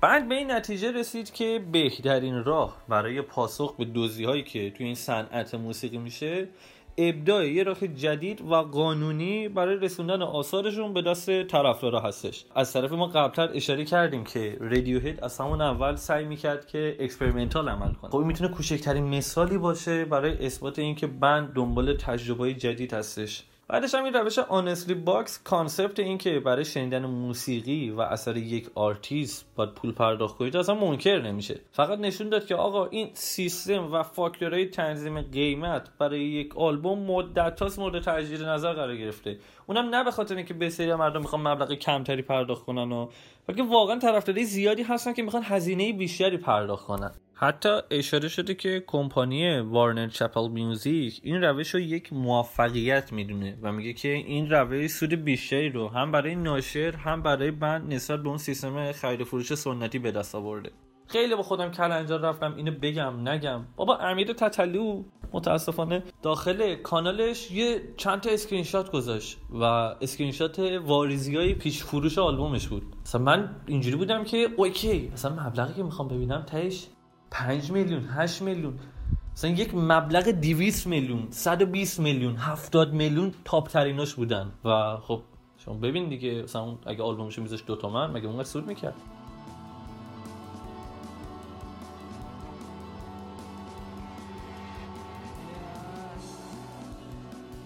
بعد 0.01 0.29
به 0.29 0.35
این 0.35 0.51
نتیجه 0.51 0.93
رسید 0.93 1.33
که 1.33 1.61
بهترین 1.73 2.45
راه 2.45 2.77
برای 2.89 3.23
پاسخ 3.23 3.77
به 3.77 3.85
دوزی 3.85 4.25
هایی 4.25 4.43
که 4.43 4.71
توی 4.71 4.87
این 4.87 4.95
صنعت 4.95 5.55
موسیقی 5.55 5.99
میشه 5.99 6.49
ابداع 7.09 7.49
یه 7.49 7.63
راه 7.63 7.87
جدید 7.87 8.41
و 8.41 8.55
قانونی 8.55 9.49
برای 9.49 9.77
رسوندن 9.77 10.23
آثارشون 10.23 10.93
به 10.93 11.03
دست 11.03 11.43
طرفدارا 11.43 12.01
هستش. 12.01 12.45
از 12.55 12.73
طرف 12.73 12.93
ما 12.93 13.07
قبلتر 13.07 13.51
اشاره 13.55 13.85
کردیم 13.85 14.25
که 14.25 14.57
Radiohead 14.61 15.21
از 15.25 15.39
همون 15.39 15.61
اول 15.61 15.97
سعی 15.97 16.25
می‌کرد 16.25 16.67
که 16.67 16.97
experimental 17.01 17.69
عمل 17.69 17.93
کنه. 17.93 18.11
خب 18.11 18.19
می‌تونه 18.19 18.51
کوچکترین 18.51 19.05
مثالی 19.05 19.59
باشه 19.59 20.05
برای 20.05 20.47
اثبات 20.47 20.79
اینکه 20.79 21.07
band 21.07 21.53
دنبال 21.53 21.97
تجربه 21.97 22.55
جدید 22.55 22.95
هستش. 22.95 23.43
بعدش 23.73 23.95
هم 23.95 24.05
این 24.05 24.15
روش 24.15 24.39
honesty 24.39 24.95
box 24.95 25.43
concept 25.43 25.99
این 25.99 26.19
که 26.19 26.41
برای 26.41 26.65
شنیدن 26.65 27.07
موسیقی 27.07 27.91
و 27.91 28.01
اثر 28.01 28.37
یک 28.37 28.71
آرتیست 28.75 29.47
باید 29.57 29.71
پول 29.71 29.93
پرداخت 29.93 30.37
کنید 30.37 30.57
اصلا 30.57 30.75
منکر 30.75 31.23
نمیشه. 31.23 31.61
فقط 31.73 31.99
نشون 31.99 32.29
داد 32.29 32.47
که 32.47 32.55
آقا 32.55 32.87
این 32.87 33.11
سیستم 33.15 33.93
و 33.93 34.03
فاکتورهای 34.03 34.67
تنظیم 34.67 35.21
قیمت 35.21 35.89
برای 35.99 36.21
یک 36.21 36.57
آلبوم 36.57 36.99
مدت‌هاست 36.99 37.79
مورد 37.79 38.03
تجدید 38.03 38.43
نظر 38.43 38.73
قرار 38.73 38.97
گرفته. 38.97 39.39
اونم 39.67 39.95
نه 39.95 40.05
به 40.05 40.11
خاطر 40.11 40.37
اینکه 40.37 40.55
بسیاری 40.55 40.95
مردم 40.95 41.21
می‌خوان 41.21 41.49
مبلغ 41.49 41.73
کمتری 41.73 42.23
پرداخت 42.23 42.65
کنن 42.65 42.93
و 42.93 43.09
بلکه 43.47 43.63
واقعا 43.63 43.99
طرفدارای 43.99 44.45
زیادی 44.45 44.83
هستن 44.83 45.13
که 45.13 45.23
می‌خوان 45.23 45.43
هزینه 45.47 45.93
بیشتری 45.93 46.37
پرداخت 46.37 46.87
کنن. 46.87 47.11
حتی 47.43 47.69
اشاره 47.91 48.29
شده 48.29 48.55
که 48.55 48.85
کمپانی 48.87 49.59
وارنر 49.59 50.09
چپل 50.09 50.49
میوزیک 50.49 51.21
این 51.23 51.43
روش 51.43 51.75
رو 51.75 51.81
یک 51.81 52.13
موفقیت 52.13 53.13
می‌دونه 53.13 53.59
و 53.63 53.73
میگه 53.73 53.93
که 53.93 54.09
این 54.09 54.51
روش 54.51 54.91
سود 54.91 55.13
بیشتری 55.13 55.69
رو 55.69 55.89
هم 55.89 56.13
برای 56.13 56.35
ناشر 56.35 56.97
هم 56.97 57.23
برای 57.23 57.51
بند 57.51 57.95
نسبت 57.95 58.23
به 58.23 58.29
اون 58.29 58.39
سیستم 58.39 58.93
خرید 58.93 59.25
فروش 59.25 59.55
سنتی 59.55 59.99
به 59.99 60.11
دست 60.11 60.35
آورده. 60.35 60.71
خیلی 61.07 61.35
با 61.35 61.43
خودم 61.43 61.71
کلنجا 61.71 62.17
رفتم 62.17 62.55
اینو 62.57 62.73
بگم 62.83 63.29
نگم. 63.29 63.65
بابا 63.77 63.97
امیر 63.97 64.33
تتلو 64.33 65.05
متاسفانه 65.33 66.03
داخل 66.23 66.75
کانالش 66.75 67.51
یه 67.51 67.81
چند 67.97 68.21
تا 68.21 68.31
اسکرین 68.31 68.65
شات 68.65 68.91
گذاشت 68.91 69.39
و 69.51 69.65
اسکرین 70.01 70.33
شات 70.33 70.59
واریزی 70.85 71.37
های 71.37 71.55
پیش 71.55 71.85
فروش 71.85 72.19
آلبومش 72.19 72.69
بود. 72.69 72.83
مثلا 73.03 73.23
من 73.23 73.57
اینجوری 73.67 73.97
بودم 73.97 74.25
که 74.25 74.49
okay 74.57 75.11
مثلا 75.13 75.47
مبلغی 75.47 75.75
که 75.75 75.83
می‌خوام 75.83 76.09
ببینم 76.09 76.43
تهش 76.43 76.87
5 77.31 77.71
میلیون 77.71 78.05
8 78.05 78.43
میلیون. 78.43 78.79
مثلا 79.33 79.51
یک 79.51 79.75
مبلغ 79.75 80.29
200 80.29 80.87
میلیون 80.87 81.27
120 81.31 82.01
میلیون 82.01 82.37
70 82.37 82.93
میلیون 82.93 83.35
top 83.45 83.69
تریناش 83.69 84.15
بودن. 84.15 84.53
و 84.65 84.97
خب 84.97 85.23
شما 85.59 85.75
ببین 85.75 86.09
دیگه 86.09 86.43
مثلا 86.43 86.77
اگه 86.87 87.03
آلبومش 87.03 87.39
میذاش 87.39 87.65
دو 87.67 87.77
تومن 87.77 88.11
مگه 88.11 88.27
اونقدر 88.27 88.45
سود 88.45 88.67
می‌کرد؟ 88.67 88.95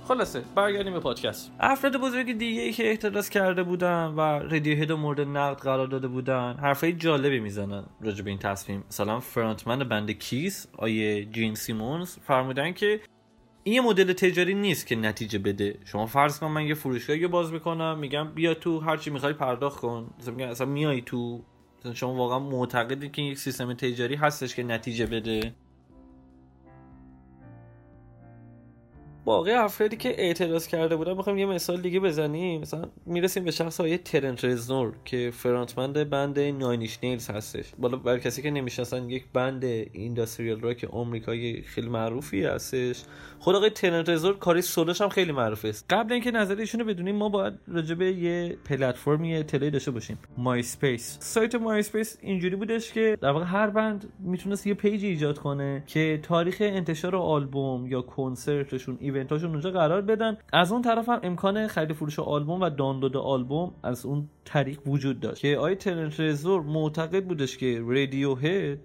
خلاصه 0.08 0.42
برگردیم 0.54 0.92
به 0.92 1.00
پادکست. 1.00 1.52
افراد 1.60 1.96
بزرگ 1.96 2.38
دیگه 2.38 2.62
ای 2.62 2.72
که 2.72 2.90
احتراز 2.90 3.30
کرده 3.30 3.62
بودن 3.62 4.04
و 4.06 4.20
رادیو 4.20 4.94
و 4.94 4.96
مورد 4.96 5.20
نقد 5.20 5.58
قرار 5.62 5.86
داده 5.86 6.08
بودن 6.08 6.56
حرفای 6.60 6.92
جالبی 6.92 7.40
می‌زنن 7.40 7.84
راجع 8.00 8.24
به 8.24 8.30
این 8.30 8.38
تصمیم. 8.38 8.84
مثلا 8.88 9.20
فرانتمن 9.20 9.78
بند 9.78 10.10
کیس 10.10 10.66
آیه 10.78 11.24
جین 11.24 11.54
سیمونز 11.54 12.16
فرمودن 12.18 12.72
که 12.72 13.00
این 13.62 13.80
مدل 13.80 14.12
تجاری 14.12 14.54
نیست 14.54 14.86
که 14.86 14.96
نتیجه 14.96 15.38
بده. 15.38 15.78
شما 15.84 16.06
فرض 16.06 16.38
کن 16.38 16.46
من 16.46 16.66
یه 16.66 16.74
فروشگاهی 16.74 17.26
باز 17.26 17.52
می‌کنم 17.52 17.98
میگم 17.98 18.28
بیا 18.34 18.54
تو 18.54 18.80
هر 18.80 18.96
چی 18.96 19.10
می‌خوای 19.10 19.32
پرداخت 19.32 19.80
کن. 19.80 20.10
مثلا 20.18 20.46
اصلا 20.46 20.66
میای 20.66 21.00
تو 21.00 21.44
شما 21.94 22.14
واقعا 22.14 22.38
معتقدی 22.38 23.08
که 23.08 23.22
یک 23.22 23.38
سیستم 23.38 23.74
تجاری 23.74 24.14
هستش 24.14 24.54
که 24.54 24.62
نتیجه 24.62 25.06
بده. 25.06 25.54
باقی 29.24 29.52
افرادی 29.52 29.96
که 29.96 30.20
اعتراض 30.20 30.66
کرده 30.66 30.96
بودن 30.96 31.16
می‌خوایم 31.16 31.38
یه 31.38 31.46
مثال 31.46 31.80
دیگه 31.80 32.00
بزنیم. 32.00 32.60
مثلا 32.60 32.84
می‌رسیم 33.06 33.44
به 33.44 33.50
شخص 33.50 33.80
آقای 33.80 33.98
Trent 33.98 34.44
Reznor 34.44 34.92
که 35.04 35.30
frontman 35.34 36.10
band 36.10 36.38
Nine 36.38 36.68
Inch 36.68 36.98
Nails 37.02 37.30
هستش. 37.30 37.64
حالا 37.78 37.96
بر 37.96 38.18
کسی 38.18 38.42
که 38.42 38.50
نمی‌شناسن 38.50 39.10
یک 39.10 39.24
band 39.32 39.64
industrial 39.64 40.60
rock 40.60 40.86
آمریکایی 40.90 41.62
خیلی 41.62 41.88
معروفی 41.88 42.44
هستش. 42.44 43.02
خود 43.38 43.56
آقای 43.56 43.70
Trent 43.70 44.08
Reznor 44.08 44.38
کاری 44.38 44.62
سولوش 44.62 45.00
هم 45.00 45.08
خیلی 45.08 45.32
معروفه. 45.32 45.68
است 45.68 45.86
قبل 45.90 46.12
اینکه 46.12 46.30
نظر 46.30 46.56
ایشونو 46.56 46.84
بدونیم 46.84 47.16
ما 47.16 47.28
باید 47.28 47.54
راجع 47.68 47.94
به 47.94 48.12
یه 48.12 48.56
پلتفرمی 48.64 49.36
اطلاعی 49.36 49.70
داشته 49.70 49.90
باشیم. 49.90 50.18
MySpace 50.38 51.16
سایت 51.20 51.54
MySpace 51.54 52.18
اینجوری 52.22 52.56
بودش 52.56 52.92
که 52.92 53.18
در 53.20 53.30
واقع 53.30 53.44
هر 53.44 53.66
band 53.66 54.12
می‌تونست 54.18 54.66
یه 54.66 54.74
page 54.74 55.04
ایجاد 55.04 55.38
کنه 55.38 55.82
که 55.86 56.20
تاریخ 56.22 56.56
انتشار 56.60 57.16
آلبوم 57.16 57.86
یا 57.86 58.02
کنسرتشون 58.02 58.98
event 59.14 59.34
اشون 59.34 59.50
اونجا 59.50 59.70
قرار 59.70 60.00
بدن. 60.00 60.36
از 60.52 60.72
اون 60.72 60.82
طرف 60.82 61.08
هم 61.08 61.20
امکان 61.22 61.66
خرید 61.66 61.92
فروش 61.92 62.18
آلبوم 62.18 62.60
و 62.60 62.70
دانلود 62.70 63.16
آلبوم 63.16 63.74
از 63.82 64.06
اون 64.06 64.28
طریق 64.44 64.88
وجود 64.88 65.20
داشت. 65.20 65.40
که 65.40 65.58
آقای 65.58 65.74
Trent 65.74 66.20
Reznor 66.20 66.62
معتقد 66.62 67.24
بودش 67.24 67.56
که 67.56 67.82
Radiohead 67.86 68.78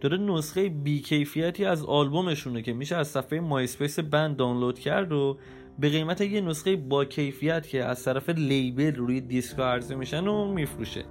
داره 0.00 0.16
نسخه 0.16 0.68
بیکیفیتی 0.68 1.64
از 1.64 1.84
آلبومشونه 1.84 2.62
که 2.62 2.72
میشه 2.72 2.96
از 2.96 3.08
صفحه 3.08 3.40
MySpace 3.40 3.98
band 3.98 4.36
دانلود 4.36 4.78
کرد 4.78 5.12
و 5.12 5.38
به 5.78 5.88
قیمت 5.88 6.20
یه 6.20 6.40
نسخه 6.40 6.76
با 6.76 7.04
کیفیت 7.04 7.68
که 7.68 7.84
از 7.84 8.04
طرف 8.04 8.28
label 8.28 8.94
روی 8.94 9.20
دیسک 9.20 9.58
عرضه 9.58 9.94
میشن 9.94 10.26
و 10.26 10.52
میفروشه. 10.52 11.04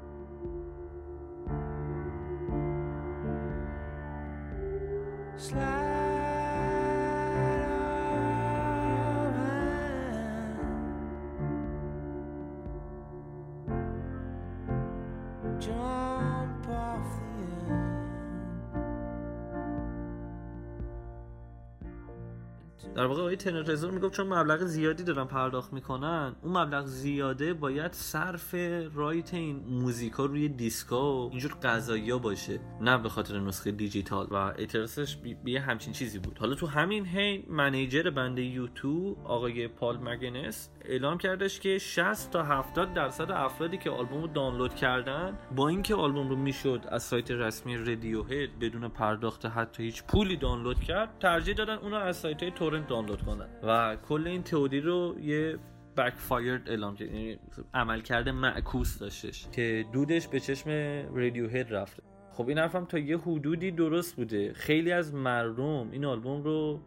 در 22.95 23.05
واقع 23.05 23.21
آقای 23.21 23.35
تنر 23.35 23.91
می‌گفت 23.91 24.13
چون 24.13 24.27
مبلغ 24.27 24.65
زیادی 24.65 25.03
دارن 25.03 25.25
پرداخت 25.25 25.73
می‌کنن 25.73 26.35
اون 26.41 26.57
مبلغ 26.57 26.85
زیاده 26.85 27.53
باید 27.53 27.93
صرف 27.93 28.55
رایت 28.93 29.33
این 29.33 29.55
موزیکا 29.69 30.25
روی 30.25 30.49
دیسکا 30.49 31.13
و 31.13 31.29
اینجور 31.29 31.51
قضایی 31.63 32.13
باشه 32.13 32.59
نه 32.81 32.97
به 32.97 33.09
خاطر 33.09 33.39
نسخه 33.39 33.71
دیجیتال. 33.71 34.27
و 34.31 34.35
اعتراضش 34.35 35.17
بیه 35.43 35.59
همچین 35.59 35.93
چیزی 35.93 36.19
بود. 36.19 36.37
حالا 36.37 36.55
تو 36.55 36.67
همین 36.67 37.05
هین 37.05 37.45
منیجر 37.49 38.09
بند 38.09 38.37
یوتیوب 38.37 39.17
آقای 39.25 39.67
پال 39.67 39.97
مگنس 39.97 40.69
اعلام 40.87 41.17
کردش 41.17 41.59
که 41.59 41.77
60 41.77 42.31
تا 42.31 42.43
70 42.43 42.93
درصد 42.93 43.31
افرادی 43.31 43.77
که 43.77 43.89
آلبوم 43.89 44.21
رو 44.21 44.27
دانلود 44.27 44.75
کردن 44.75 45.37
با 45.55 45.67
اینکه 45.67 45.95
آلبوم 45.95 46.29
رو 46.29 46.35
می‌شد 46.35 46.81
از 46.87 47.03
سایت 47.03 47.31
رسمی 47.31 47.77
رادیو 47.77 48.23
هد 48.23 48.59
بدون 48.59 48.87
پرداخت 48.87 49.45
حتی 49.45 49.83
هیچ 49.83 50.03
پولی 50.03 50.37
دانلود 50.37 50.79
کرد 50.79 51.19
ترجیح 51.19 51.55
دادن 51.55 51.75
اونو 51.75 51.95
از 51.95 52.17
سایت 52.17 52.43
های 52.43 52.51
تورنت 52.51 52.87
دانلود 52.87 53.21
کنن. 53.21 53.47
و 53.63 53.95
کل 53.95 54.27
این 54.27 54.43
تئوری 54.43 54.81
رو 54.81 55.15
یه 55.19 55.59
بک 55.97 56.13
فایرد 56.13 56.69
اعلام 56.69 56.95
کرد 56.95 57.07
یعنی 57.07 57.39
عمل 57.73 58.01
کرده 58.01 58.31
معکوس 58.31 58.99
داشتش 58.99 59.47
که 59.51 59.85
دودش 59.93 60.27
به 60.27 60.39
چشم 60.39 60.69
رادیو 61.15 61.47
هد 61.47 61.73
رفته 61.73 62.03
خب 62.33 62.47
این 62.47 62.57
حرفم 62.57 62.85
تا 62.85 62.97
یه 62.97 63.17
حدودی 63.17 63.71
درست 63.71 64.15
بوده. 64.15 64.53
خیلی 64.53 64.91
از 64.91 65.13
مردم 65.13 65.89
این 65.91 66.05
آلبوم 66.05 66.43
رو 66.43 66.79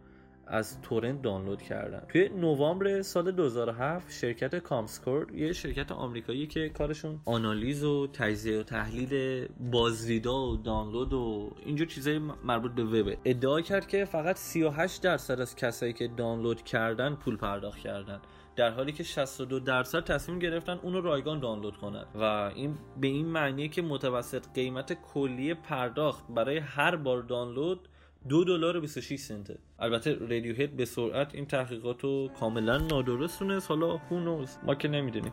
از 0.48 0.80
تورنت 0.82 1.22
دانلود 1.22 1.62
کردن. 1.62 2.02
توی 2.08 2.28
نوامبر 2.28 3.02
سال 3.02 3.30
2007 3.30 4.12
شرکت 4.12 4.54
کامسکور 4.54 5.34
یه 5.34 5.52
شرکت 5.52 5.92
آمریکایی 5.92 6.46
که 6.46 6.68
کارشون 6.68 7.20
آنالیز 7.24 7.84
و 7.84 8.06
تجزیه 8.06 8.60
و 8.60 8.62
تحلیل 8.62 9.46
بازدیدا 9.60 10.46
و 10.46 10.56
دانلود 10.56 11.12
و 11.12 11.50
اینجور 11.66 11.86
چیزای 11.86 12.18
مربوط 12.18 12.72
به 12.72 12.84
وب 12.84 13.18
ادعا 13.24 13.60
کرد 13.60 13.86
که 13.86 14.04
فقط 14.04 14.36
38 14.36 15.02
درصد 15.02 15.40
از 15.40 15.56
کسایی 15.56 15.92
که 15.92 16.08
دانلود 16.08 16.62
کردن 16.62 17.14
پول 17.14 17.36
پرداخت 17.36 17.78
کردن. 17.78 18.20
در 18.56 18.70
حالی 18.70 18.92
که 18.92 19.02
62 19.02 19.60
درصد 19.60 20.04
تصمیم 20.04 20.38
گرفتن 20.38 20.78
اونو 20.82 21.00
رایگان 21.00 21.40
دانلود 21.40 21.76
کنن. 21.76 22.04
و 22.14 22.22
این 22.54 22.78
به 23.00 23.06
این 23.06 23.26
معنیه 23.26 23.68
که 23.68 23.82
متوسط 23.82 24.46
قیمت 24.54 24.92
کلی 24.92 25.54
پرداخت 25.54 26.24
برای 26.28 26.58
هر 26.58 26.96
بار 26.96 27.22
دانلود 27.22 27.88
دو 28.28 28.44
دلار 28.44 28.76
و 28.76 28.80
26 28.80 29.20
سنته. 29.20 29.58
البته 29.78 30.14
رادیو 30.14 30.56
هد 30.56 30.76
به 30.76 30.84
سرعت 30.84 31.34
این 31.34 31.46
تحقیقات 31.46 32.04
رو 32.04 32.28
کاملا 32.40 32.78
نادرست 32.78 33.38
تونست. 33.38 33.68
حالا 33.68 33.96
هونوز 33.96 34.56
ما 34.62 34.74
که 34.74 34.88
نمی‌دونیم. 34.88 35.32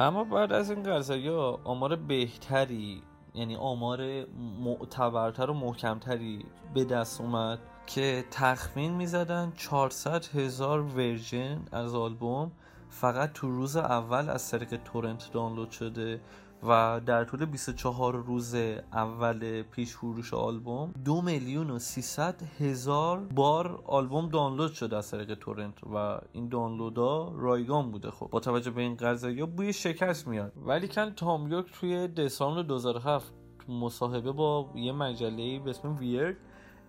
اما 0.00 0.24
بعد 0.24 0.52
از 0.52 0.70
این 0.70 0.82
قضایی 0.82 1.28
آمار 1.28 1.96
بهتری 1.96 3.02
یعنی 3.34 3.56
آمار 3.56 4.24
معتبرتر 4.60 5.50
و 5.50 5.54
محکمتری 5.54 6.44
به 6.74 6.84
دست 6.84 7.20
اومد 7.20 7.58
که 7.86 8.24
تخمین 8.30 8.94
می‌زدن 8.94 9.52
400 9.56 10.24
هزار 10.24 10.80
ورژن 10.80 11.62
از 11.72 11.94
آلبوم 11.94 12.52
فقط 12.88 13.32
تو 13.32 13.50
روز 13.50 13.76
اول 13.76 14.28
از 14.28 14.50
طریق 14.50 14.76
تورنت 14.76 15.32
دانلود 15.32 15.70
شده. 15.70 16.20
و 16.68 17.00
در 17.06 17.24
طول 17.24 17.44
24 17.44 18.14
روز 18.14 18.54
اول 18.92 19.62
پیش 19.62 19.92
فروش 19.92 20.34
آلبوم 20.34 20.92
دو 21.04 21.22
میلیون 21.22 21.70
و 21.70 21.78
300 21.78 22.42
هزار 22.60 23.18
بار 23.18 23.82
آلبوم 23.86 24.28
دانلود 24.28 24.72
شده 24.72 24.96
از 24.96 25.10
طریق 25.10 25.34
تورنت 25.34 25.84
و 25.84 26.20
این 26.32 26.48
دانلودا 26.48 27.32
رایگان 27.36 27.90
بوده. 27.90 28.10
خب 28.10 28.28
با 28.30 28.40
توجه 28.40 28.70
به 28.70 28.82
این 28.82 28.96
قضایی 28.96 29.44
بوی 29.44 29.72
شکست 29.72 30.28
میاد. 30.28 30.52
ولی 30.56 30.88
کن 30.88 31.10
تام 31.10 31.52
یورک 31.52 31.66
توی 31.72 32.08
دسامبر 32.08 32.62
2007 32.62 33.32
مصاحبه 33.68 34.32
با 34.32 34.70
یه 34.74 34.92
مجله 34.92 35.58
به 35.58 35.70
اسم 35.70 35.96
Wired 35.96 36.36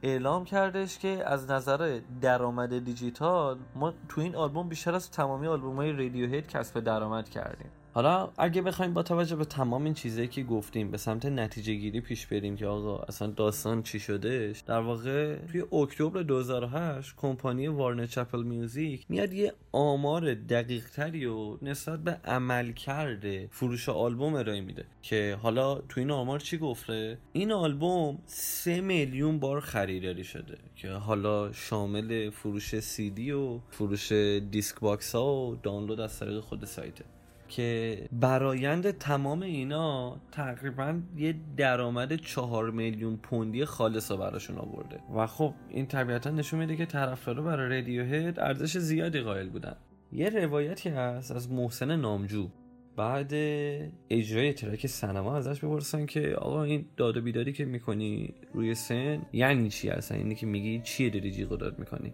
اعلام 0.02 0.46
کردش 0.46 0.98
که 0.98 1.24
از 1.26 1.52
نظر 1.52 2.00
درآمد 2.22 2.86
دیجیتال 2.86 3.58
ما 3.76 3.94
تو 4.10 4.22
این 4.22 4.36
آلبوم 4.36 4.70
بیشتر 4.70 4.96
از 4.96 5.12
تمامی 5.12 5.48
آلبوم 5.48 5.76
های 5.76 5.92
Radiohead 5.92 6.48
کسب 6.48 6.80
درآمد 6.80 7.30
کردیم. 7.30 7.70
حالا 7.96 8.30
اگه 8.38 8.62
بخوایم 8.62 8.94
با 8.94 9.04
توجه 9.04 9.36
به 9.36 9.46
تمام 9.46 9.84
این 9.84 9.94
چیزایی 9.94 10.28
که 10.28 10.44
گفتیم 10.44 10.92
به 10.92 10.98
سمت 10.98 11.26
نتیجه 11.26 11.74
گیری 11.74 12.02
پیش 12.02 12.26
بریم 12.26 12.56
که 12.56 12.68
آقا 12.68 12.98
اصلا 12.98 13.28
داستان 13.28 13.84
چی 13.84 14.00
شدهش 14.00 14.60
در 14.60 14.80
واقع 14.80 15.36
توی 15.36 15.62
اکتبر 15.62 16.22
2008 16.22 17.16
کمپانی 17.18 17.68
Warner 17.68 18.06
Chappell 18.06 18.44
Music 18.44 19.06
میاد 19.10 19.34
یه 19.34 19.54
آمار 19.72 20.34
دقیق 20.34 20.90
تری 20.90 21.26
و 21.26 21.58
نسبت 21.62 22.00
به 22.00 22.12
عملکرد 22.12 23.48
فروش 23.52 23.90
آلبوم 23.90 24.34
ارائه 24.34 24.62
میده 24.62 24.86
که 25.02 25.38
حالا 25.42 25.76
تو 25.76 26.00
این 26.00 26.12
آمار 26.12 26.40
چی 26.40 26.58
گفته؟ 26.58 27.18
این 27.34 27.52
آلبوم 27.52 28.18
سه 28.26 28.82
میلیون 28.82 29.40
بار 29.40 29.60
خریداری 29.60 30.24
شده 30.24 30.58
که 30.76 30.92
حالا 30.92 31.52
شامل 31.52 32.30
فروش 32.30 32.80
سی 32.80 33.10
دی 33.10 33.32
و 33.32 33.60
فروش 33.70 34.12
disc 34.12 34.80
box 34.80 35.16
ها 35.16 35.36
و 35.36 35.56
دانلود 35.56 36.00
از 36.00 36.20
طریق 36.20 36.40
خود 36.40 36.66
سایته 36.66 37.06
که 37.48 37.98
برایند 38.12 38.92
تمام 38.92 39.42
اینا 39.42 40.18
تقریبا 40.32 41.00
یه 41.18 41.36
درآمد 41.58 42.16
چهار 42.16 42.72
میلیون 42.72 43.18
پوندی 43.18 43.66
خالص 43.66 44.12
رو 44.12 44.18
براشون 44.18 44.58
آورده. 44.58 45.00
و 45.16 45.28
خب 45.28 45.54
این 45.70 45.86
طبیعتا 45.86 46.30
نشون 46.30 46.60
میده 46.60 46.76
که 46.76 46.86
طرفدارا 46.86 47.44
برای 47.44 47.70
رادیو 47.70 48.04
هد 48.04 48.40
ارزش 48.40 48.78
زیادی 48.78 49.20
قائل 49.20 49.50
بودن. 49.50 49.76
یه 50.12 50.30
روایتی 50.30 50.90
هست 50.90 51.32
از 51.32 51.52
محسن 51.52 51.96
نامجو. 51.96 52.50
بعد 52.96 53.34
اجرای 54.10 54.54
ترک 54.54 54.88
سنما 54.88 55.38
ازش 55.38 55.60
بپرسن 55.60 56.06
که 56.06 56.36
آقا 56.36 56.64
این 56.64 56.86
داد 56.98 57.18
و 57.18 57.22
بیداری 57.22 57.54
که 57.54 57.66
می‌کنی 57.66 58.34
روی 58.54 58.76
سن 58.76 59.22
یعنی 59.34 59.70
چی 59.70 59.90
هستن؟ 59.90 60.16
اینی 60.16 60.36
که 60.36 60.46
میگی 60.46 60.82
چیه 60.84 61.10
داری 61.10 61.32
جیغ 61.32 61.58
داد 61.58 61.80
می‌کنی؟ 61.80 62.14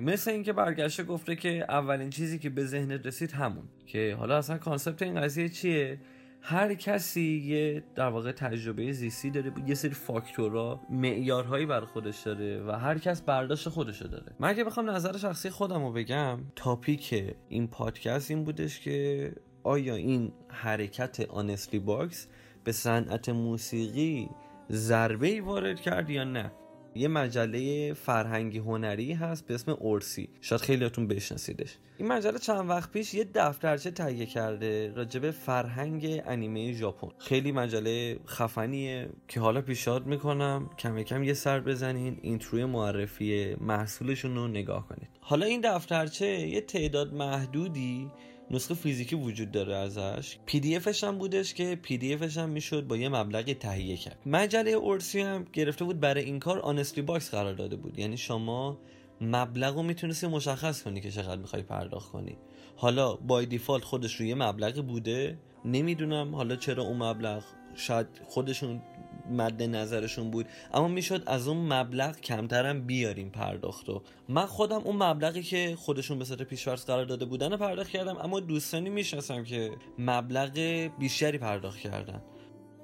مثل 0.00 0.30
اینکه 0.30 0.52
برگشته 0.52 1.04
گفته 1.04 1.36
که 1.36 1.64
اولین 1.68 2.10
چیزی 2.10 2.38
که 2.38 2.50
به 2.50 2.64
ذهنت 2.64 3.06
رسید 3.06 3.32
همون 3.32 3.64
که 3.86 4.16
حالا 4.18 4.38
اصلا 4.38 4.58
concept 4.58 5.02
این 5.02 5.20
قضیه 5.20 5.48
چیه؟ 5.48 6.00
هر 6.42 6.74
کسی 6.74 7.42
یه 7.44 7.82
در 7.94 8.08
واقع 8.08 8.32
تجربه 8.32 8.92
زیستی 8.92 9.30
داره 9.30 9.52
یه 9.66 9.74
سری 9.74 9.90
فاکتورا 9.90 10.80
معیارهایی 10.90 11.66
بر 11.66 11.80
خودش 11.80 12.20
داره 12.20 12.62
و 12.62 12.72
هر 12.72 12.98
کس 12.98 13.22
برداشت 13.22 13.68
خودشو 13.68 14.08
داره. 14.08 14.32
من 14.38 14.48
اگه 14.48 14.64
بخوام 14.64 14.90
نظر 14.90 15.16
شخصی 15.16 15.50
خودم 15.50 15.84
رو 15.84 15.92
بگم 15.92 16.38
topic 16.56 17.34
این 17.48 17.68
پادکست 17.68 18.30
این 18.30 18.44
بودش 18.44 18.80
که 18.80 19.32
آیا 19.62 19.94
این 19.94 20.32
حرکت 20.48 21.20
honesty 21.30 21.78
box 21.78 22.26
به 22.64 22.72
صنعت 22.72 23.28
موسیقی 23.28 24.28
ضربه 24.70 25.26
ای 25.26 25.40
وارد 25.40 25.80
کرد 25.80 26.10
یا 26.10 26.24
نه؟ 26.24 26.52
یه 26.94 27.08
مجله 27.08 27.92
فرهنگی 27.94 28.58
هنری 28.58 29.12
هست 29.12 29.46
به 29.46 29.54
اسم 29.54 29.72
اورسی. 29.72 30.28
شاید 30.40 30.60
خیلیاتون 30.60 31.06
بشناسیدش. 31.06 31.76
این 31.98 32.08
مجله 32.08 32.38
چند 32.38 32.68
وقت 32.68 32.90
پیش 32.90 33.14
یه 33.14 33.26
دفترچه 33.34 33.90
تهیه 33.90 34.26
کرده 34.26 34.92
راجب 34.92 35.30
فرهنگ 35.30 36.22
انیمه 36.26 36.72
ژاپن. 36.72 37.08
خیلی 37.18 37.52
مجله 37.52 38.18
خفنیه 38.26 39.08
که 39.28 39.40
حالا 39.40 39.60
پیشنهاد 39.60 40.06
می‌کنم 40.06 40.70
کم 40.78 41.02
کم 41.02 41.22
یه 41.24 41.34
سر 41.34 41.60
بزنین 41.60 42.18
intro 42.22 42.57
ی 42.57 42.64
معرفی 42.64 43.54
محصولشون 43.54 44.34
رو 44.34 44.48
نگاه 44.48 44.88
کنید. 44.88 45.08
حالا 45.20 45.46
این 45.46 45.60
دفترچه 45.60 46.26
یه 46.26 46.60
تعداد 46.60 47.14
محدودی 47.14 48.10
نسخه 48.50 48.74
فیزیکی 48.74 49.16
وجود 49.16 49.50
داره 49.50 49.76
ازش. 49.76 50.36
PDF 50.46 50.76
ش 50.76 51.04
هم 51.04 51.18
بودش 51.18 51.54
که 51.54 51.76
PDF 51.76 52.14
ش 52.14 52.38
هم 52.38 52.48
می‌شد 52.48 52.86
با 52.86 52.96
یه 52.96 53.08
مبلغی 53.08 53.54
تهیه 53.54 53.96
کرد. 53.96 54.18
مجله 54.26 54.70
اورسی 54.70 55.20
هم 55.20 55.46
گرفته 55.52 55.84
بود 55.84 56.00
برای 56.00 56.24
این 56.24 56.38
کار 56.38 56.58
honesty 56.58 57.02
box 57.02 57.30
قرار 57.30 57.54
داده 57.54 57.76
بود. 57.76 57.98
یعنی 57.98 58.16
شما 58.16 58.78
مبلغ 59.20 59.76
رو 59.76 59.82
می‌تونستی 59.82 60.26
مشخص 60.26 60.82
کنی 60.82 61.00
که 61.00 61.10
چقدر 61.10 61.40
می‌خوای 61.40 61.62
پرداخت 61.62 62.12
کنی. 62.12 62.36
حالا 62.76 63.14
بای 63.14 63.46
دیفالت 63.46 63.84
خودش 63.84 64.14
روی 64.14 64.34
مبلغی 64.34 64.82
بوده. 64.82 65.38
نمی‌دونم 65.64 66.34
حالا 66.34 66.56
چرا 66.56 66.82
اون 66.82 66.96
مبلغ 67.02 67.42
شاید 67.74 68.06
خودشون 68.24 68.82
مد 69.30 69.62
نظرشون 69.62 70.30
بود. 70.30 70.46
اما 70.74 70.88
می‌شد 70.88 71.22
از 71.26 71.48
اون 71.48 71.72
مبلغ 71.72 72.20
کمترم 72.20 72.86
بیاریم 72.86 73.30
پرداختو 73.30 74.02
من 74.28 74.46
خودم 74.46 74.80
اون 74.84 74.96
مبلغی 74.96 75.42
که 75.42 75.76
خودشون 75.78 76.18
به 76.18 76.24
صورت 76.24 76.42
پیشورز 76.42 76.84
قرار 76.84 77.04
داده 77.04 77.24
بودن 77.24 77.56
پرداخت 77.56 77.90
کردم 77.90 78.16
اما 78.16 78.40
دوستانی 78.40 78.90
می‌شناسم 78.90 79.44
که 79.44 79.70
مبلغ 79.98 80.50
بیشتری 80.98 81.38
پرداخت 81.38 81.78
کردن. 81.78 82.22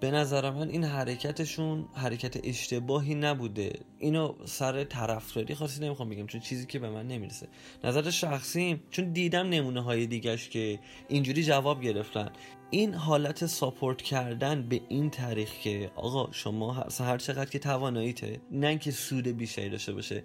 به 0.01 0.11
نظر 0.11 0.51
من 0.51 0.69
این 0.69 0.85
حرکتشون 0.85 1.89
حرکت 1.95 2.47
اشتباهی 2.47 3.15
نبوده. 3.15 3.73
اینو 3.99 4.35
سر 4.45 4.85
طرفداری 4.85 5.55
خاصی 5.55 5.85
نمی‌خوام 5.85 6.09
بگم 6.09 6.27
چون 6.27 6.41
چیزی 6.41 6.67
که 6.67 6.79
به 6.79 6.91
من 6.91 7.07
نمی‌رسه. 7.07 7.49
نظر 7.85 8.11
شخصیم 8.11 8.83
چون 8.91 9.13
دیدم 9.13 9.49
نمونه 9.49 9.81
های 9.81 10.07
دیگهش 10.07 10.49
که 10.49 10.79
اینجوری 11.09 11.45
جواب 11.45 11.83
گرفتن. 11.83 12.31
این 12.71 12.95
حالت 12.95 13.47
ساپورت 13.47 14.03
کردن 14.03 14.69
به 14.69 14.81
این 14.89 15.11
تاریخ 15.11 15.53
که 15.63 15.91
آقا 15.97 16.33
شما 16.33 16.73
هر 16.73 17.19
چقدر 17.19 17.51
که 17.51 17.59
تواناییته 17.59 18.41
نه 18.51 18.79
که 18.79 18.91
سود 18.91 19.29
بیشتری 19.29 19.71
داشته 19.71 19.93
باشه. 19.93 20.23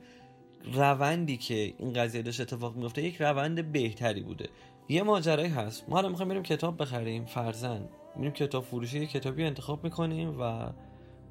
روندی 0.73 1.37
که 1.37 1.73
این 1.77 1.93
قضیه 1.93 2.21
داشت 2.21 2.41
اتفاق 2.41 2.75
میفته 2.75 3.03
یک 3.03 3.21
روند 3.21 3.71
بهتری 3.71 4.21
بوده. 4.21 4.49
یه 4.89 5.03
ماجرایی 5.03 5.49
هست. 5.49 5.89
ما 5.89 5.97
الان 5.97 6.11
می‌خوایم 6.11 6.29
بریم 6.29 6.43
کتاب 6.43 6.81
بخریم 6.81 7.25
فرزن 7.25 7.89
میریم 8.15 8.31
کتاب 8.31 8.63
فروشی 8.63 8.99
یه 8.99 9.07
کتابی 9.07 9.43
انتخاب 9.43 9.83
می‌کنیم 9.83 10.41
و 10.41 10.69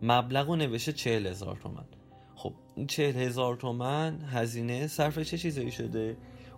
مبلغ 0.03 0.51
و 0.51 0.57
نوشته 0.57 0.93
چهل 0.93 1.27
هزار 1.27 1.57
تومن. 1.57 1.85
خب 2.35 2.53
این 2.77 2.87
چهل 2.87 3.17
هزار 3.17 3.57
تومن 3.57 4.21
هزینه 4.21 4.87
صرف 4.87 5.19
چه 5.19 5.39
چیزایی 5.39 5.71
شده؟ 5.71 6.17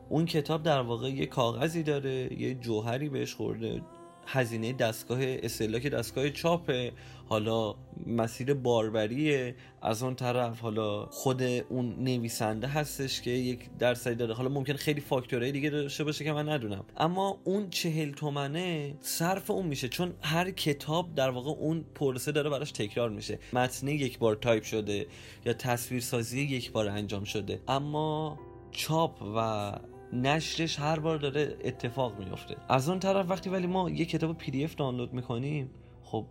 اون 0.09 0.27
کتاب 0.27 0.63
در 0.63 0.81
واقع 0.81 1.11
یه 1.11 1.27
کاغذی 1.27 1.83
داره 1.83 2.41
یه 2.41 2.55
جوهری 2.55 3.09
بهش 3.09 3.35
خورده. 3.35 3.83
هزینه 4.27 4.73
دستگاه 4.73 5.19
استهلاک 5.23 5.87
دستگاه 5.87 6.31
چاپه 6.31 6.93
حالا 7.29 7.75
مسیر 8.07 8.55
باربریه 8.55 9.55
از 9.83 10.03
اون 10.03 10.15
طرف 10.15 10.61
حالا 10.61 11.07
خود 11.07 11.43
اون 11.43 11.95
نویسنده 11.99 12.67
هستش 12.67 13.21
که 13.21 13.31
یک 13.31 13.61
درصدی 13.79 14.15
داره. 14.15 14.35
حالا 14.35 14.49
ممکن 14.49 14.73
خیلی 14.73 15.01
فاکتورهای 15.01 15.53
دیگه 15.53 15.71
داشته 15.71 16.05
باشه 16.05 16.25
که 16.25 16.33
من 16.33 16.49
ندونم. 16.49 16.85
اما 16.97 17.39
اون 17.45 17.71
چهل 17.71 18.11
تومنه 18.11 18.95
صرف 19.01 19.51
اون 19.51 19.67
میشه. 19.67 19.89
چون 19.89 20.15
هر 20.21 20.51
کتاب 20.51 21.15
در 21.15 21.31
واقع 21.31 21.51
اون 21.51 21.85
پروسه 21.95 22.33
داره 22.33 22.51
براش 22.51 22.73
تکرار 22.73 23.11
میشه. 23.11 23.39
متن 23.53 23.89
یک 23.89 24.19
بار 24.19 24.37
تایپ 24.37 24.63
شده 24.63 25.07
یا 25.47 25.53
تصویرسازی 25.53 26.41
یک 26.41 26.73
بار 26.73 26.89
انجام 26.89 27.25
شده. 27.25 27.61
اما 27.69 28.39
چاپ 28.71 29.23
و 29.37 29.73
نشرش 30.13 30.79
هر 30.79 30.99
بار 30.99 31.17
داره 31.17 31.57
اتفاق 31.65 32.19
میفته 32.19 32.57
از 32.69 32.89
اون 32.89 32.99
طرف 32.99 33.31
وقتی 33.31 33.51
ولی 33.51 33.67
ما 33.67 33.91
یه 33.91 34.05
کتاب 34.05 34.39
PDF 34.39 34.75
دانلود 34.75 35.13
می‌کنیم 35.13 35.71
خب 36.03 36.27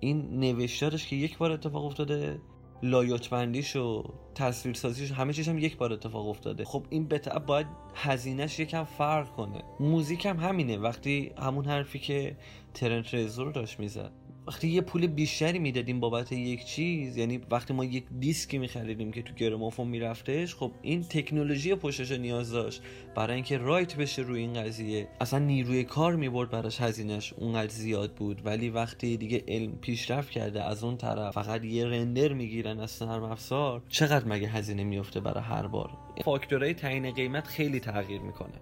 این 0.00 0.40
نوشتارش 0.40 1.06
که 1.06 1.16
یک 1.16 1.38
بار 1.38 1.50
اتفاق 1.50 1.84
افتاده 1.84 2.40
layout 2.82 3.30
بندیش 3.30 3.76
و 3.76 4.04
تصویرسازیش 4.34 5.12
همه 5.12 5.32
چیز 5.32 5.48
هم 5.48 5.58
یک 5.58 5.76
بار 5.76 5.92
اتفاق 5.92 6.28
افتاده. 6.28 6.64
خب 6.64 6.86
این 6.90 7.08
به 7.08 7.20
باید 7.46 7.66
هزینهش 7.94 8.58
یکم 8.58 8.84
فرق 8.84 9.32
کنه. 9.32 9.62
موزیک 9.80 10.26
هم 10.26 10.36
همینه. 10.36 10.76
وقتی 10.76 11.32
همون 11.38 11.64
حرفی 11.64 11.98
که 11.98 12.36
Trent 12.74 13.14
Reznor 13.14 13.52
داشت 13.52 13.80
می‌زد. 13.80 14.12
وقتی 14.46 14.68
یه 14.68 14.80
پول 14.80 15.06
بیشتری 15.06 15.58
می‌دادیم 15.58 16.00
بابت 16.00 16.32
یک 16.32 16.64
چیز 16.64 17.16
یعنی 17.16 17.40
وقتی 17.50 17.74
ما 17.74 17.84
یک 17.84 18.04
دیسکی 18.20 18.58
میخریدیم 18.58 19.12
که 19.12 19.22
تو 19.22 19.34
گرامافون 19.34 19.88
میرفتش 19.88 20.54
خب 20.54 20.72
این 20.82 21.02
تکنولوژی 21.02 21.74
پشتش 21.74 22.12
نیاز 22.12 22.50
داشت. 22.50 22.82
برای 23.14 23.34
اینکه 23.34 23.58
رایت 23.58 23.96
بشه 23.96 24.22
روی 24.22 24.40
این 24.40 24.52
قضیه 24.52 25.08
اصلا 25.20 25.38
نیروی 25.38 25.84
کار 25.84 26.16
می‌برد 26.16 26.50
براش 26.50 26.80
هزینهش 26.80 27.32
اونقدر 27.32 27.68
زیاد 27.68 28.14
بود. 28.14 28.46
ولی 28.46 28.70
وقتی 28.70 29.16
دیگه 29.16 29.44
علم 29.48 29.72
پیشرفت 29.72 30.30
کرده 30.30 30.64
از 30.64 30.84
اون 30.84 30.96
طرف 30.96 31.34
فقط 31.34 31.64
یه 31.64 31.86
رندر 31.86 32.32
می‌گیرن 32.32 32.80
از 32.80 33.02
نرم 33.02 33.22
افزار 33.22 33.82
چقدر 33.88 34.28
مگه 34.28 34.48
هزینه 34.48 34.84
میفته 34.84 35.20
برای 35.20 35.44
هر 35.44 35.66
بار؟ 35.66 35.90
فاکتورهای 36.24 36.74
تعیین 36.74 37.10
قیمت 37.10 37.46
خیلی 37.46 37.80
تغییر 37.80 38.20
می‌کنه. 38.20 38.60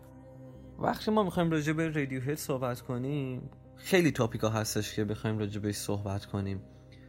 وقتی 0.79 1.11
ما 1.11 1.23
می‌خوایم 1.23 1.51
راجع 1.51 1.73
به 1.73 1.88
رادیو 1.88 2.37
صحبت 2.37 2.81
کنیم 2.81 3.51
خیلی 3.85 4.11
تاپیکا 4.11 4.49
هستش 4.49 4.95
که 4.95 5.05
بخوایم 5.05 5.38
راجع 5.38 5.61
بهش 5.61 5.77
صحبت 5.77 6.27
کنیم. 6.27 6.61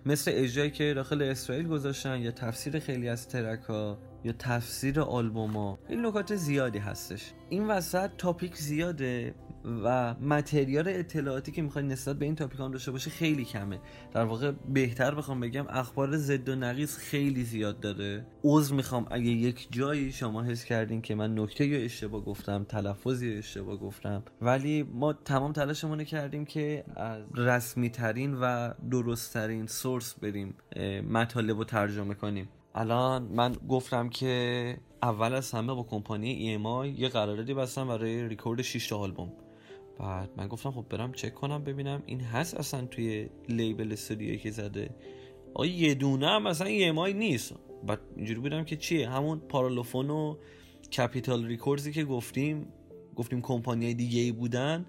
مثل 0.05 0.31
اجرایی 0.35 0.71
که 0.71 0.93
داخل 0.93 1.21
اسرائیل 1.21 1.67
گذاشتن 1.67 2.21
یا 2.21 2.31
تفسیر 2.31 2.79
خیلی 2.79 3.09
از 3.09 3.27
ترکا 3.27 3.97
یا 4.23 4.33
تفسیر 4.39 5.01
آلبوما 5.01 5.79
این 5.89 6.05
نکات 6.05 6.35
زیادی 6.35 6.79
هستش. 6.79 7.31
این 7.49 7.67
وسط 7.67 8.09
تاپیک 8.17 8.57
زیاده 8.57 9.35
و 9.83 10.13
متریال 10.13 10.87
اطلاعاتی 10.87 11.51
که 11.51 11.61
می‌خوای 11.61 11.85
نسبت 11.85 12.19
به 12.19 12.25
این 12.25 12.35
تاپیک 12.35 12.59
هم 12.59 12.71
داشته 12.71 12.91
باشه 12.91 13.09
خیلی 13.09 13.45
کمه. 13.45 13.79
در 14.13 14.23
واقع 14.23 14.51
بهتر 14.51 15.15
بخوام 15.15 15.39
بگم 15.39 15.65
اخبار 15.69 16.17
ضد 16.17 16.49
و 16.49 16.55
نقیص 16.55 16.97
خیلی 16.97 17.43
زیاد 17.43 17.79
داره. 17.79 18.25
عذر 18.43 18.75
می‌خوام 18.75 19.07
اگه 19.11 19.25
یک 19.25 19.67
جایی 19.71 20.11
شما 20.11 20.43
حس 20.43 20.65
کردین 20.65 21.01
که 21.01 21.15
من 21.15 21.39
نکته 21.39 21.65
یا 21.65 21.79
اشتباه 21.79 22.25
گفتم 22.25 22.63
تلفظی 22.63 23.33
اشتباه 23.33 23.77
گفتم 23.77 24.23
ولی 24.41 24.83
ما 24.83 25.13
تمام 25.13 25.51
تلاشمون 25.51 26.03
کردیم 26.03 26.45
که 26.45 26.83
از 26.95 27.23
رسمی 27.35 27.89
ترین 27.89 28.33
و 28.41 28.73
درست 28.91 29.33
ترین 29.33 29.67
سورس 29.67 30.13
بریم 30.19 30.55
مطالب 31.09 31.57
رو 31.57 31.63
ترجمه 31.63 32.13
کنیم. 32.13 32.49
الان 32.75 33.23
من 33.23 33.55
گفتم 33.69 34.09
که 34.09 34.77
اول 35.01 35.33
از 35.33 35.51
همه 35.51 35.73
با 35.73 35.83
کمپانی 35.83 36.57
EMI 36.57 36.99
یه 36.99 37.09
قراردادی 37.09 37.53
بستم 37.53 37.87
برای 37.87 38.27
ریکورد 38.27 38.61
6 38.61 38.87
تا 38.87 38.97
آلبوم. 38.97 39.33
بعد 39.99 40.29
من 40.37 40.47
گفتم 40.47 40.71
خب 40.71 40.85
برم 40.89 41.11
چک 41.11 41.33
کنم 41.33 41.63
ببینم 41.63 42.03
این 42.05 42.21
هست 42.21 42.55
اصلا 42.55 42.85
توی 42.85 43.29
لیبل 43.49 43.91
استودیویی 43.91 44.37
که 44.37 44.51
زده؟ 44.51 44.89
آیا 45.53 45.75
یه 45.75 45.95
دونه 45.95 46.27
هم 46.27 46.47
اصلا 46.47 46.67
EMI 46.67 47.15
نیست. 47.15 47.53
بعد 47.87 47.99
اینجوری 48.15 48.39
بودم 48.39 48.63
که 48.63 48.75
چیه؟ 48.75 49.09
همون 49.09 49.39
پارالوفون 49.39 50.09
و 50.09 50.35
کپیتال 50.97 51.45
ریکوردزی 51.45 51.91
که 51.91 52.05
گفتیم 52.05 52.67
گفتیم 53.15 53.41
کمپانی 53.41 53.93
دیگه 53.93 54.21
ای 54.21 54.31
بودن 54.31 54.85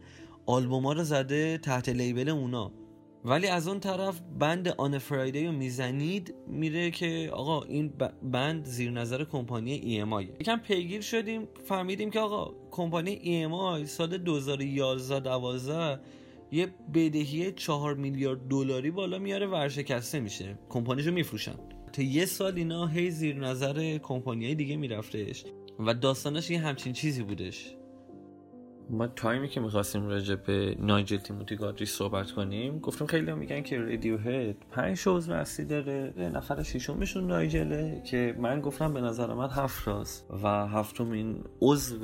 آلبوم 0.47 0.87
ها 0.87 0.93
رو 0.93 1.05
زده 1.05 1.59
تحت 1.59 1.89
لیبل 1.89 2.29
اونا. 2.29 2.73
ولی 3.25 3.47
از 3.47 3.69
اون 3.69 3.81
طرف 3.81 4.21
بند 4.39 4.69
آن 4.69 4.99
فرایدی 4.99 5.47
رو 5.47 5.53
می‌زنید 5.53 6.35
میره 6.47 6.91
که 6.91 7.31
آقا 7.33 7.63
این 7.63 7.93
بند 8.23 8.65
زیر 8.65 8.91
نظر 8.91 9.25
کمپانی 9.25 9.79
EMI 9.81 10.41
یکم 10.41 10.57
پیگیر 10.57 11.01
شدیم 11.01 11.49
فهمیدیم 11.65 12.11
که 12.11 12.21
آقا 12.21 12.55
کمپانی 12.71 13.17
EMI 13.17 13.87
سال 13.87 14.19
2011 14.19 15.21
12 15.21 16.01
یه 16.53 16.67
بدهی 16.95 17.53
4 17.53 17.95
میلیارد 17.95 18.49
دلاری 18.49 18.91
بالا 18.91 19.19
میاره 19.19 19.47
ورشکسته 19.47 20.21
میشه. 20.21 20.59
کمپانیشو 20.69 21.13
میفروشن. 21.13 21.55
تا 21.93 22.03
یه 22.03 22.27
سال 22.27 22.57
اینا 22.57 22.87
هی 22.87 23.11
زیر 23.11 23.37
نظر 23.37 23.99
کمپانی 23.99 24.55
دیگه 24.55 24.77
میرفتش 24.77 25.45
و 25.79 25.95
داستانش 25.95 26.51
یه 26.51 26.59
همچین 26.59 26.93
چیزی 26.93 27.23
بودش. 27.23 27.77
ما 28.91 29.07
time 29.07 29.40
ی 29.40 29.49
که 29.49 29.61
می‌خواستیم 29.61 30.07
راجع 30.07 30.35
به 30.35 30.77
Nigel 30.79 31.17
Timothy 31.17 31.57
Godrich 31.57 31.87
صحبت 31.87 32.31
کنیم 32.31 32.79
گفتم 32.79 33.07
خیلی 33.07 33.31
هم 33.31 33.39
میگن 33.39 33.63
که 33.63 33.79
Radiohead 33.79 34.57
پنج 34.71 34.97
عضو 34.97 35.29
اصلی 35.29 35.67
داره 35.67 36.13
نفر 36.35 36.63
ششمشون 36.63 37.27
Nigel 37.27 37.90
ه 37.90 38.03
که 38.05 38.37
من 38.39 38.61
گفتم 38.61 38.95
به 38.95 39.01
نظر 39.01 39.35
من 39.35 39.51
هفت 39.51 39.89
تاست 39.89 40.27
و 40.43 40.67
هفتمین 40.67 41.45
عضو 41.61 41.97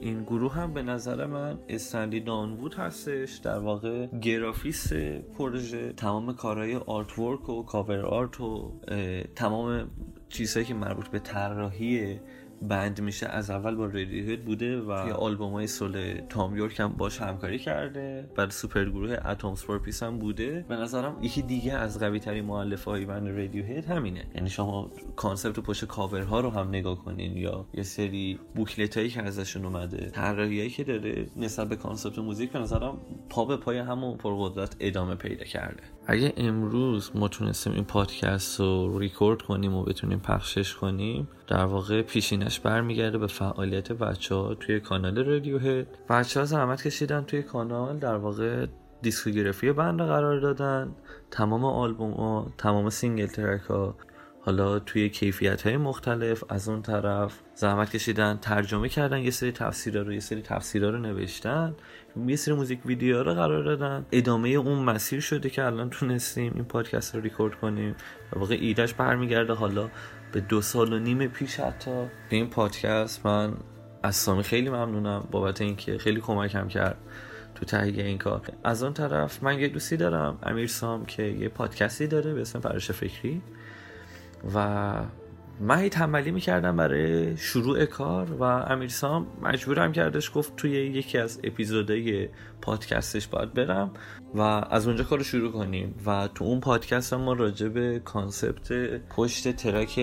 این 0.00 0.22
گروه 0.22 0.52
هم 0.52 0.74
به 0.74 0.82
نظر 0.82 1.26
من 1.26 1.58
Stanley 1.68 2.20
Donwood 2.20 2.74
هستش 2.74 3.36
در 3.36 3.58
واقع 3.58 4.06
گرافیست 4.06 4.94
پروژه 5.38 5.92
تمام 5.92 6.34
کارهای 6.34 6.76
artwork 6.76 7.48
و 7.48 7.62
cover 7.62 8.00
art 8.00 8.40
و 8.40 8.72
تمام 9.36 9.90
چیزهایی 10.28 10.66
که 10.66 10.74
مربوط 10.74 11.08
به 11.08 11.18
طراحی 11.18 12.20
band 12.62 13.00
میشه 13.00 13.26
از 13.26 13.50
اول 13.50 13.74
با 13.74 13.86
Radiohead 13.86 14.44
بوده 14.44 14.80
و 14.80 15.06
یه 15.06 15.12
آلبوم 15.12 15.52
های 15.52 15.66
solo 15.66 16.20
Thom 16.28 16.56
Yorke 16.56 16.80
هم 16.80 16.88
باش 16.88 17.20
همکاری 17.20 17.58
کرده. 17.58 18.30
بعد 18.36 18.50
سوپر 18.50 18.84
گروه 18.84 19.16
Atoms 19.24 19.62
for 19.62 19.78
Peace 19.78 20.02
هم 20.02 20.18
بوده. 20.18 20.64
به 20.68 20.76
نظرم 20.76 21.16
یکی 21.22 21.42
دیگه 21.42 21.72
از 21.72 21.98
قوی 21.98 22.18
ترین 22.18 22.44
مؤلف 22.44 22.84
های 22.84 23.04
band 23.04 23.28
Radiohead 23.28 23.84
همینه. 23.84 24.26
یعنی 24.34 24.50
شما 24.50 24.90
concept 25.16 25.58
و 25.58 25.62
پشت 25.62 25.84
کاورها 25.84 26.40
رو 26.40 26.50
هم 26.50 26.68
نگاه 26.68 27.04
کنین 27.04 27.36
یا 27.36 27.66
یه 27.74 27.82
سری 27.82 28.38
booklet 28.54 28.96
هایی 28.96 29.10
که 29.10 29.22
ازشون 29.22 29.64
اومده 29.64 30.10
طراحیایی 30.10 30.70
که 30.70 30.84
داره 30.84 31.26
نسبت 31.36 31.68
به 31.68 31.76
concept 31.76 32.18
موزیک 32.18 32.52
به 32.52 32.58
نظرم 32.58 32.98
پا 33.30 33.44
به 33.44 33.56
پای 33.56 33.78
همون 33.78 34.16
پرقدرت 34.16 34.76
ادامه 34.80 35.14
پیدا 35.14 35.44
کرده. 35.44 35.82
اگه 36.06 36.32
امروز 36.36 37.10
ما 37.14 37.28
تونستیم 37.28 37.72
این 37.72 37.84
پادکست 37.84 38.60
رو 38.60 38.98
ریکورد 38.98 39.42
کنیم 39.42 39.74
و 39.74 39.82
بتونیم 39.82 40.18
پخشش 40.18 40.74
کنیم 40.74 41.28
در 41.46 41.64
واقع 41.64 42.02
پیشینش 42.50 42.60
برمیگرده 42.60 43.18
به 43.18 43.26
فعالیت 43.26 43.92
بچه 43.92 44.34
ها 44.34 44.54
توی 44.54 44.80
کانال 44.80 45.24
Radiohead 45.24 45.86
بچه 46.08 46.40
ها 46.40 46.46
زحمت 46.46 46.82
کشیدن 46.82 47.24
توی 47.24 47.42
کانال 47.42 47.98
در 47.98 48.16
واقع 48.16 48.66
discography 49.02 49.72
band 49.72 50.02
قرار 50.02 50.40
دادن. 50.40 50.92
تمام 51.30 51.64
آلبوم 51.64 52.12
ها 52.12 52.46
تمام 52.58 52.90
single 52.90 53.26
track 53.26 53.60
ها 53.60 53.94
حالا 54.42 54.78
توی 54.78 55.08
کیفیت 55.08 55.66
های 55.66 55.76
مختلف 55.76 56.44
از 56.48 56.68
اون 56.68 56.82
طرف 56.82 57.38
زحمت 57.54 57.90
کشیدن 57.90 58.38
ترجمه 58.42 58.88
کردن 58.88 59.18
یه 59.18 59.30
سری 59.30 59.52
تفسیرها 59.52 60.02
رو 60.02 60.12
یه 60.12 60.20
سری 60.20 60.42
تفسیرها 60.42 60.90
رو 60.90 60.98
نوشتن. 60.98 61.74
یه 62.26 62.36
سری 62.36 62.54
موزیک 62.54 62.86
ویدیو 62.86 63.22
رو 63.22 63.34
قرار 63.34 63.64
دادن. 63.64 64.06
ادامه 64.12 64.48
اون 64.48 64.78
مسیر 64.78 65.20
شده 65.20 65.50
که 65.50 65.64
الان 65.64 65.90
تونستیم 65.90 66.52
این 66.54 66.64
پادکست 66.64 67.14
رو 67.14 67.20
ریکورد 67.20 67.54
کنیم. 67.54 67.94
واقع 68.32 68.56
ایدهش 68.60 68.92
برمیگرده. 68.94 69.52
حالا 69.52 69.90
به 70.32 70.40
دو 70.40 70.60
سال 70.60 70.92
و 70.92 70.98
نیم 70.98 71.26
پیش 71.26 71.60
حتی. 71.60 71.90
به 72.30 72.36
این 72.36 72.50
پادکست 72.50 73.26
من 73.26 73.52
از 74.02 74.16
سامی 74.16 74.42
خیلی 74.42 74.68
ممنونم 74.68 75.28
بابت 75.30 75.60
اینکه 75.60 75.98
خیلی 75.98 76.20
کمکم 76.20 76.68
کرد 76.68 76.96
تو 77.54 77.64
تهیه 77.64 78.04
این 78.04 78.18
کار. 78.18 78.42
از 78.64 78.82
اون 78.82 78.92
طرف 78.92 79.42
من 79.42 79.58
یه 79.58 79.68
دوستی 79.68 79.96
دارم 79.96 80.38
امیر 80.42 80.66
سام 80.66 81.06
که 81.06 81.22
یه 81.22 81.48
پادکستی 81.48 82.06
داره 82.06 82.34
به 82.34 82.40
اسم 82.40 82.60
پرش 82.60 82.90
فکری. 82.90 83.42
و 84.54 84.94
من 85.60 85.78
هی 85.78 85.88
تنبلی 85.88 86.30
می‌کردم 86.30 86.76
برای 86.76 87.36
شروع 87.36 87.84
کار 87.84 88.32
و 88.32 88.42
امیرسام 88.42 89.26
مجبورم 89.42 89.92
کردش 89.92 90.30
گفت 90.34 90.56
توی 90.56 90.70
یکی 90.70 91.18
از 91.18 91.40
اپیزودهای 91.44 92.28
پادکستش 92.62 93.28
باید 93.28 93.54
برم 93.54 93.90
و 94.34 94.40
از 94.70 94.86
اونجا 94.86 95.04
کار 95.04 95.22
شروع 95.22 95.52
کنیم 95.52 95.94
و 96.06 96.28
تو 96.34 96.44
اون 96.44 96.60
پادکست 96.60 97.14
ما 97.14 97.32
راجع 97.32 97.68
به 97.68 98.00
concept 98.04 98.72
پشت 99.16 99.56
track 99.56 99.98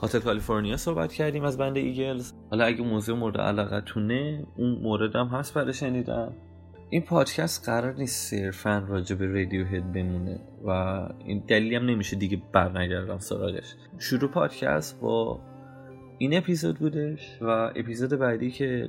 Hotel 0.00 0.18
California 0.18 0.76
صحبت 0.76 1.12
کردیم 1.12 1.44
از 1.44 1.58
band 1.58 1.76
Eagles. 1.76 2.32
حالا 2.50 2.64
اگه 2.64 2.82
موضوع 2.84 3.18
مورد 3.18 3.36
علاقتونه 3.36 4.46
اون 4.56 4.78
موردم 4.82 5.26
هست 5.26 5.54
برای 5.54 5.72
شنیدن. 5.72 6.32
این 6.90 7.02
پادکست 7.02 7.68
قرار 7.68 7.94
نیست 7.94 8.30
صرفا 8.30 8.84
راجع 8.88 9.16
به 9.16 9.26
Radiohead 9.26 9.92
بمونه 9.92 10.40
و 10.64 10.70
این 11.24 11.42
دلیلی 11.48 11.76
هم 11.76 11.86
نمیشه 11.86 12.16
دیگه 12.16 12.42
برنگردم 12.52 13.18
سراغش. 13.18 13.74
شروع 13.98 14.30
پادکست 14.30 15.00
با 15.00 15.40
این 16.18 16.36
اپیزود 16.36 16.78
بودش 16.78 17.38
و 17.40 17.46
اپیزود 17.76 18.10
بعدی 18.10 18.50
که 18.50 18.88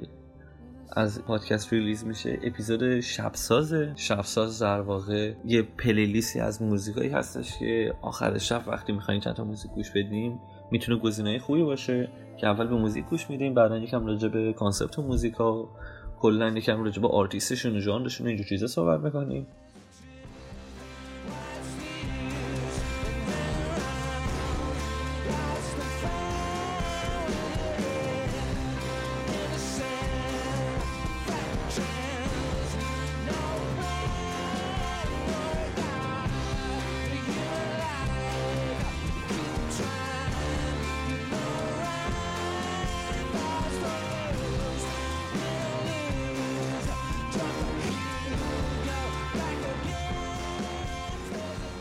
از 0.92 1.24
پادکست 1.26 1.74
release 1.74 2.06
میشه 2.06 2.40
اپیزود 2.44 3.00
شبسازه 3.00 3.94
شبساز 3.96 4.62
در 4.62 4.82
واقع 4.82 5.34
یه 5.46 5.62
playlist 5.62 6.31
ی 6.31 6.40
از 6.40 6.62
موزیکایی 6.62 7.10
هستش 7.10 7.60
که 7.60 7.94
آخر 8.02 8.38
شب 8.38 8.64
وقتی 8.68 8.94
می‌خواین 8.94 9.22
چند 9.22 9.34
تا 9.34 9.44
موزیک 9.44 9.72
گوش 9.72 9.92
بدیم 9.92 10.40
می‌تونه 10.72 11.00
گزینه 11.00 11.40
خوبی 11.40 11.64
باشه 11.64 12.10
که 12.38 12.48
اول 12.48 12.68
به 12.68 12.76
موزیک 12.76 13.06
گوش 13.06 13.30
میدیم 13.30 13.54
بعدا 13.54 13.78
یکم 13.78 14.06
راجع 14.06 14.28
به 14.28 14.54
concept 14.54 15.00
موزیکا 15.00 15.70
کلا 16.20 16.48
یکم 16.50 16.84
راجع 16.84 17.02
به 17.02 17.08
آرتیستشون 17.08 17.78
و 17.78 17.80
ژانرشون 17.80 18.28
اینجور 18.28 18.46
چیزا 18.48 18.68
صحبت 18.68 19.00
می‌کنیم. 19.00 19.48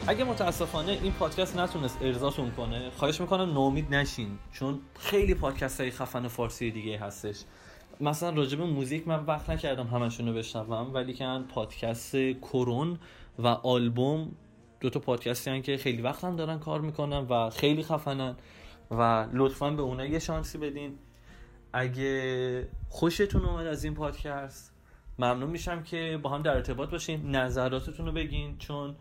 اگه 0.09 0.25
متاسفانه 0.25 0.93
این 0.93 1.13
پادکست 1.13 1.57
نتونست 1.57 1.99
ارزاتون 2.03 2.51
کنه 2.51 2.91
خواهش 2.91 3.21
می‌کنم 3.21 3.53
نومید 3.53 3.95
نشین 3.95 4.39
چون 4.53 4.81
خیلی 4.99 5.35
پادکست 5.35 5.81
های 5.81 5.91
خفن 5.91 6.29
فارسی 6.29 6.71
دیگه 6.71 6.99
هستش. 6.99 7.45
مثلا 8.01 8.31
راجب 8.31 8.61
موزیک 8.61 9.09
من 9.09 9.25
وقت 9.25 9.51
نکردم 9.51 9.87
همشون 9.87 10.29
رو 10.29 10.35
بشنوم 10.35 10.95
ولی 10.95 11.15
که 11.15 11.41
پادکست 11.55 12.17
کرون 12.43 12.99
و 13.39 13.47
آلبوم 13.47 14.33
دو 14.81 14.91
تا 14.91 15.01
پادکستی 15.01 15.51
هن 15.51 15.63
که 15.63 15.77
خیلی 15.77 16.03
وقت 16.03 16.25
هم 16.25 16.37
دارن 16.37 16.59
کار 16.59 16.81
می‌کنن 16.81 17.19
و 17.19 17.51
خیلی 17.51 17.83
خفنن 17.83 18.37
و 18.91 19.27
لطفا 19.33 19.71
به 19.71 19.83
اونها 19.83 20.07
یه 20.07 20.19
شانسی 20.19 20.59
بدین. 20.59 20.99
اگه 21.73 22.69
خوشتون 22.89 23.45
اومد 23.45 23.67
از 23.67 23.85
این 23.85 23.95
پادکست 23.95 24.73
ممنون 25.19 25.51
میشم 25.51 25.83
که 25.83 26.21
با 26.23 26.31
هم 26.31 26.43
در 26.43 26.55
ارتباط 26.55 26.91
باشین 26.91 27.37
نظراتتون 27.37 28.07
رو 28.07 28.13
بگین 28.13 28.59
چون 28.59 28.97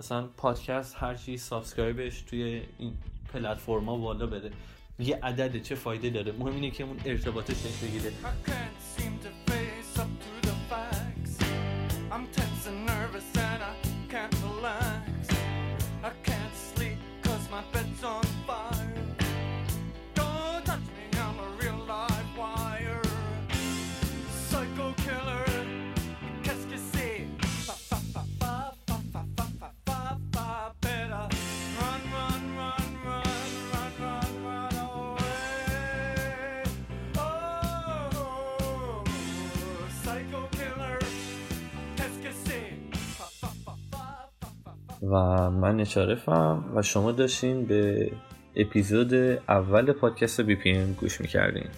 مثلا 0.00 0.28
پادکست 0.36 0.96
هر 0.98 1.14
چی 1.14 1.36
سابسکرایبش 1.36 2.20
توی 2.20 2.62
این 2.78 2.92
پلتفرما 3.32 3.98
والا 3.98 4.26
بده. 4.26 4.50
یه 4.98 5.18
عدد 5.22 5.62
چه 5.62 5.74
فایده 5.74 6.10
داره؟ 6.10 6.32
مهم 6.32 6.54
اینه 6.54 6.70
که 6.70 6.84
اون 6.84 6.96
ارتباطش 7.04 7.66
نشه 7.66 7.86
بگیره. 7.86 8.12
و 45.14 45.50
من 45.50 45.76
نشارفم 45.76 46.64
و 46.74 46.82
شما 46.82 47.12
داشتین 47.12 47.66
به 47.66 48.10
اپیزود 48.56 49.14
اول 49.48 49.92
پادکست 49.92 50.40
بی 50.40 50.56
پی 50.56 50.70
ام 50.70 50.92
گوش 50.92 51.20
می‌کردین. 51.20 51.68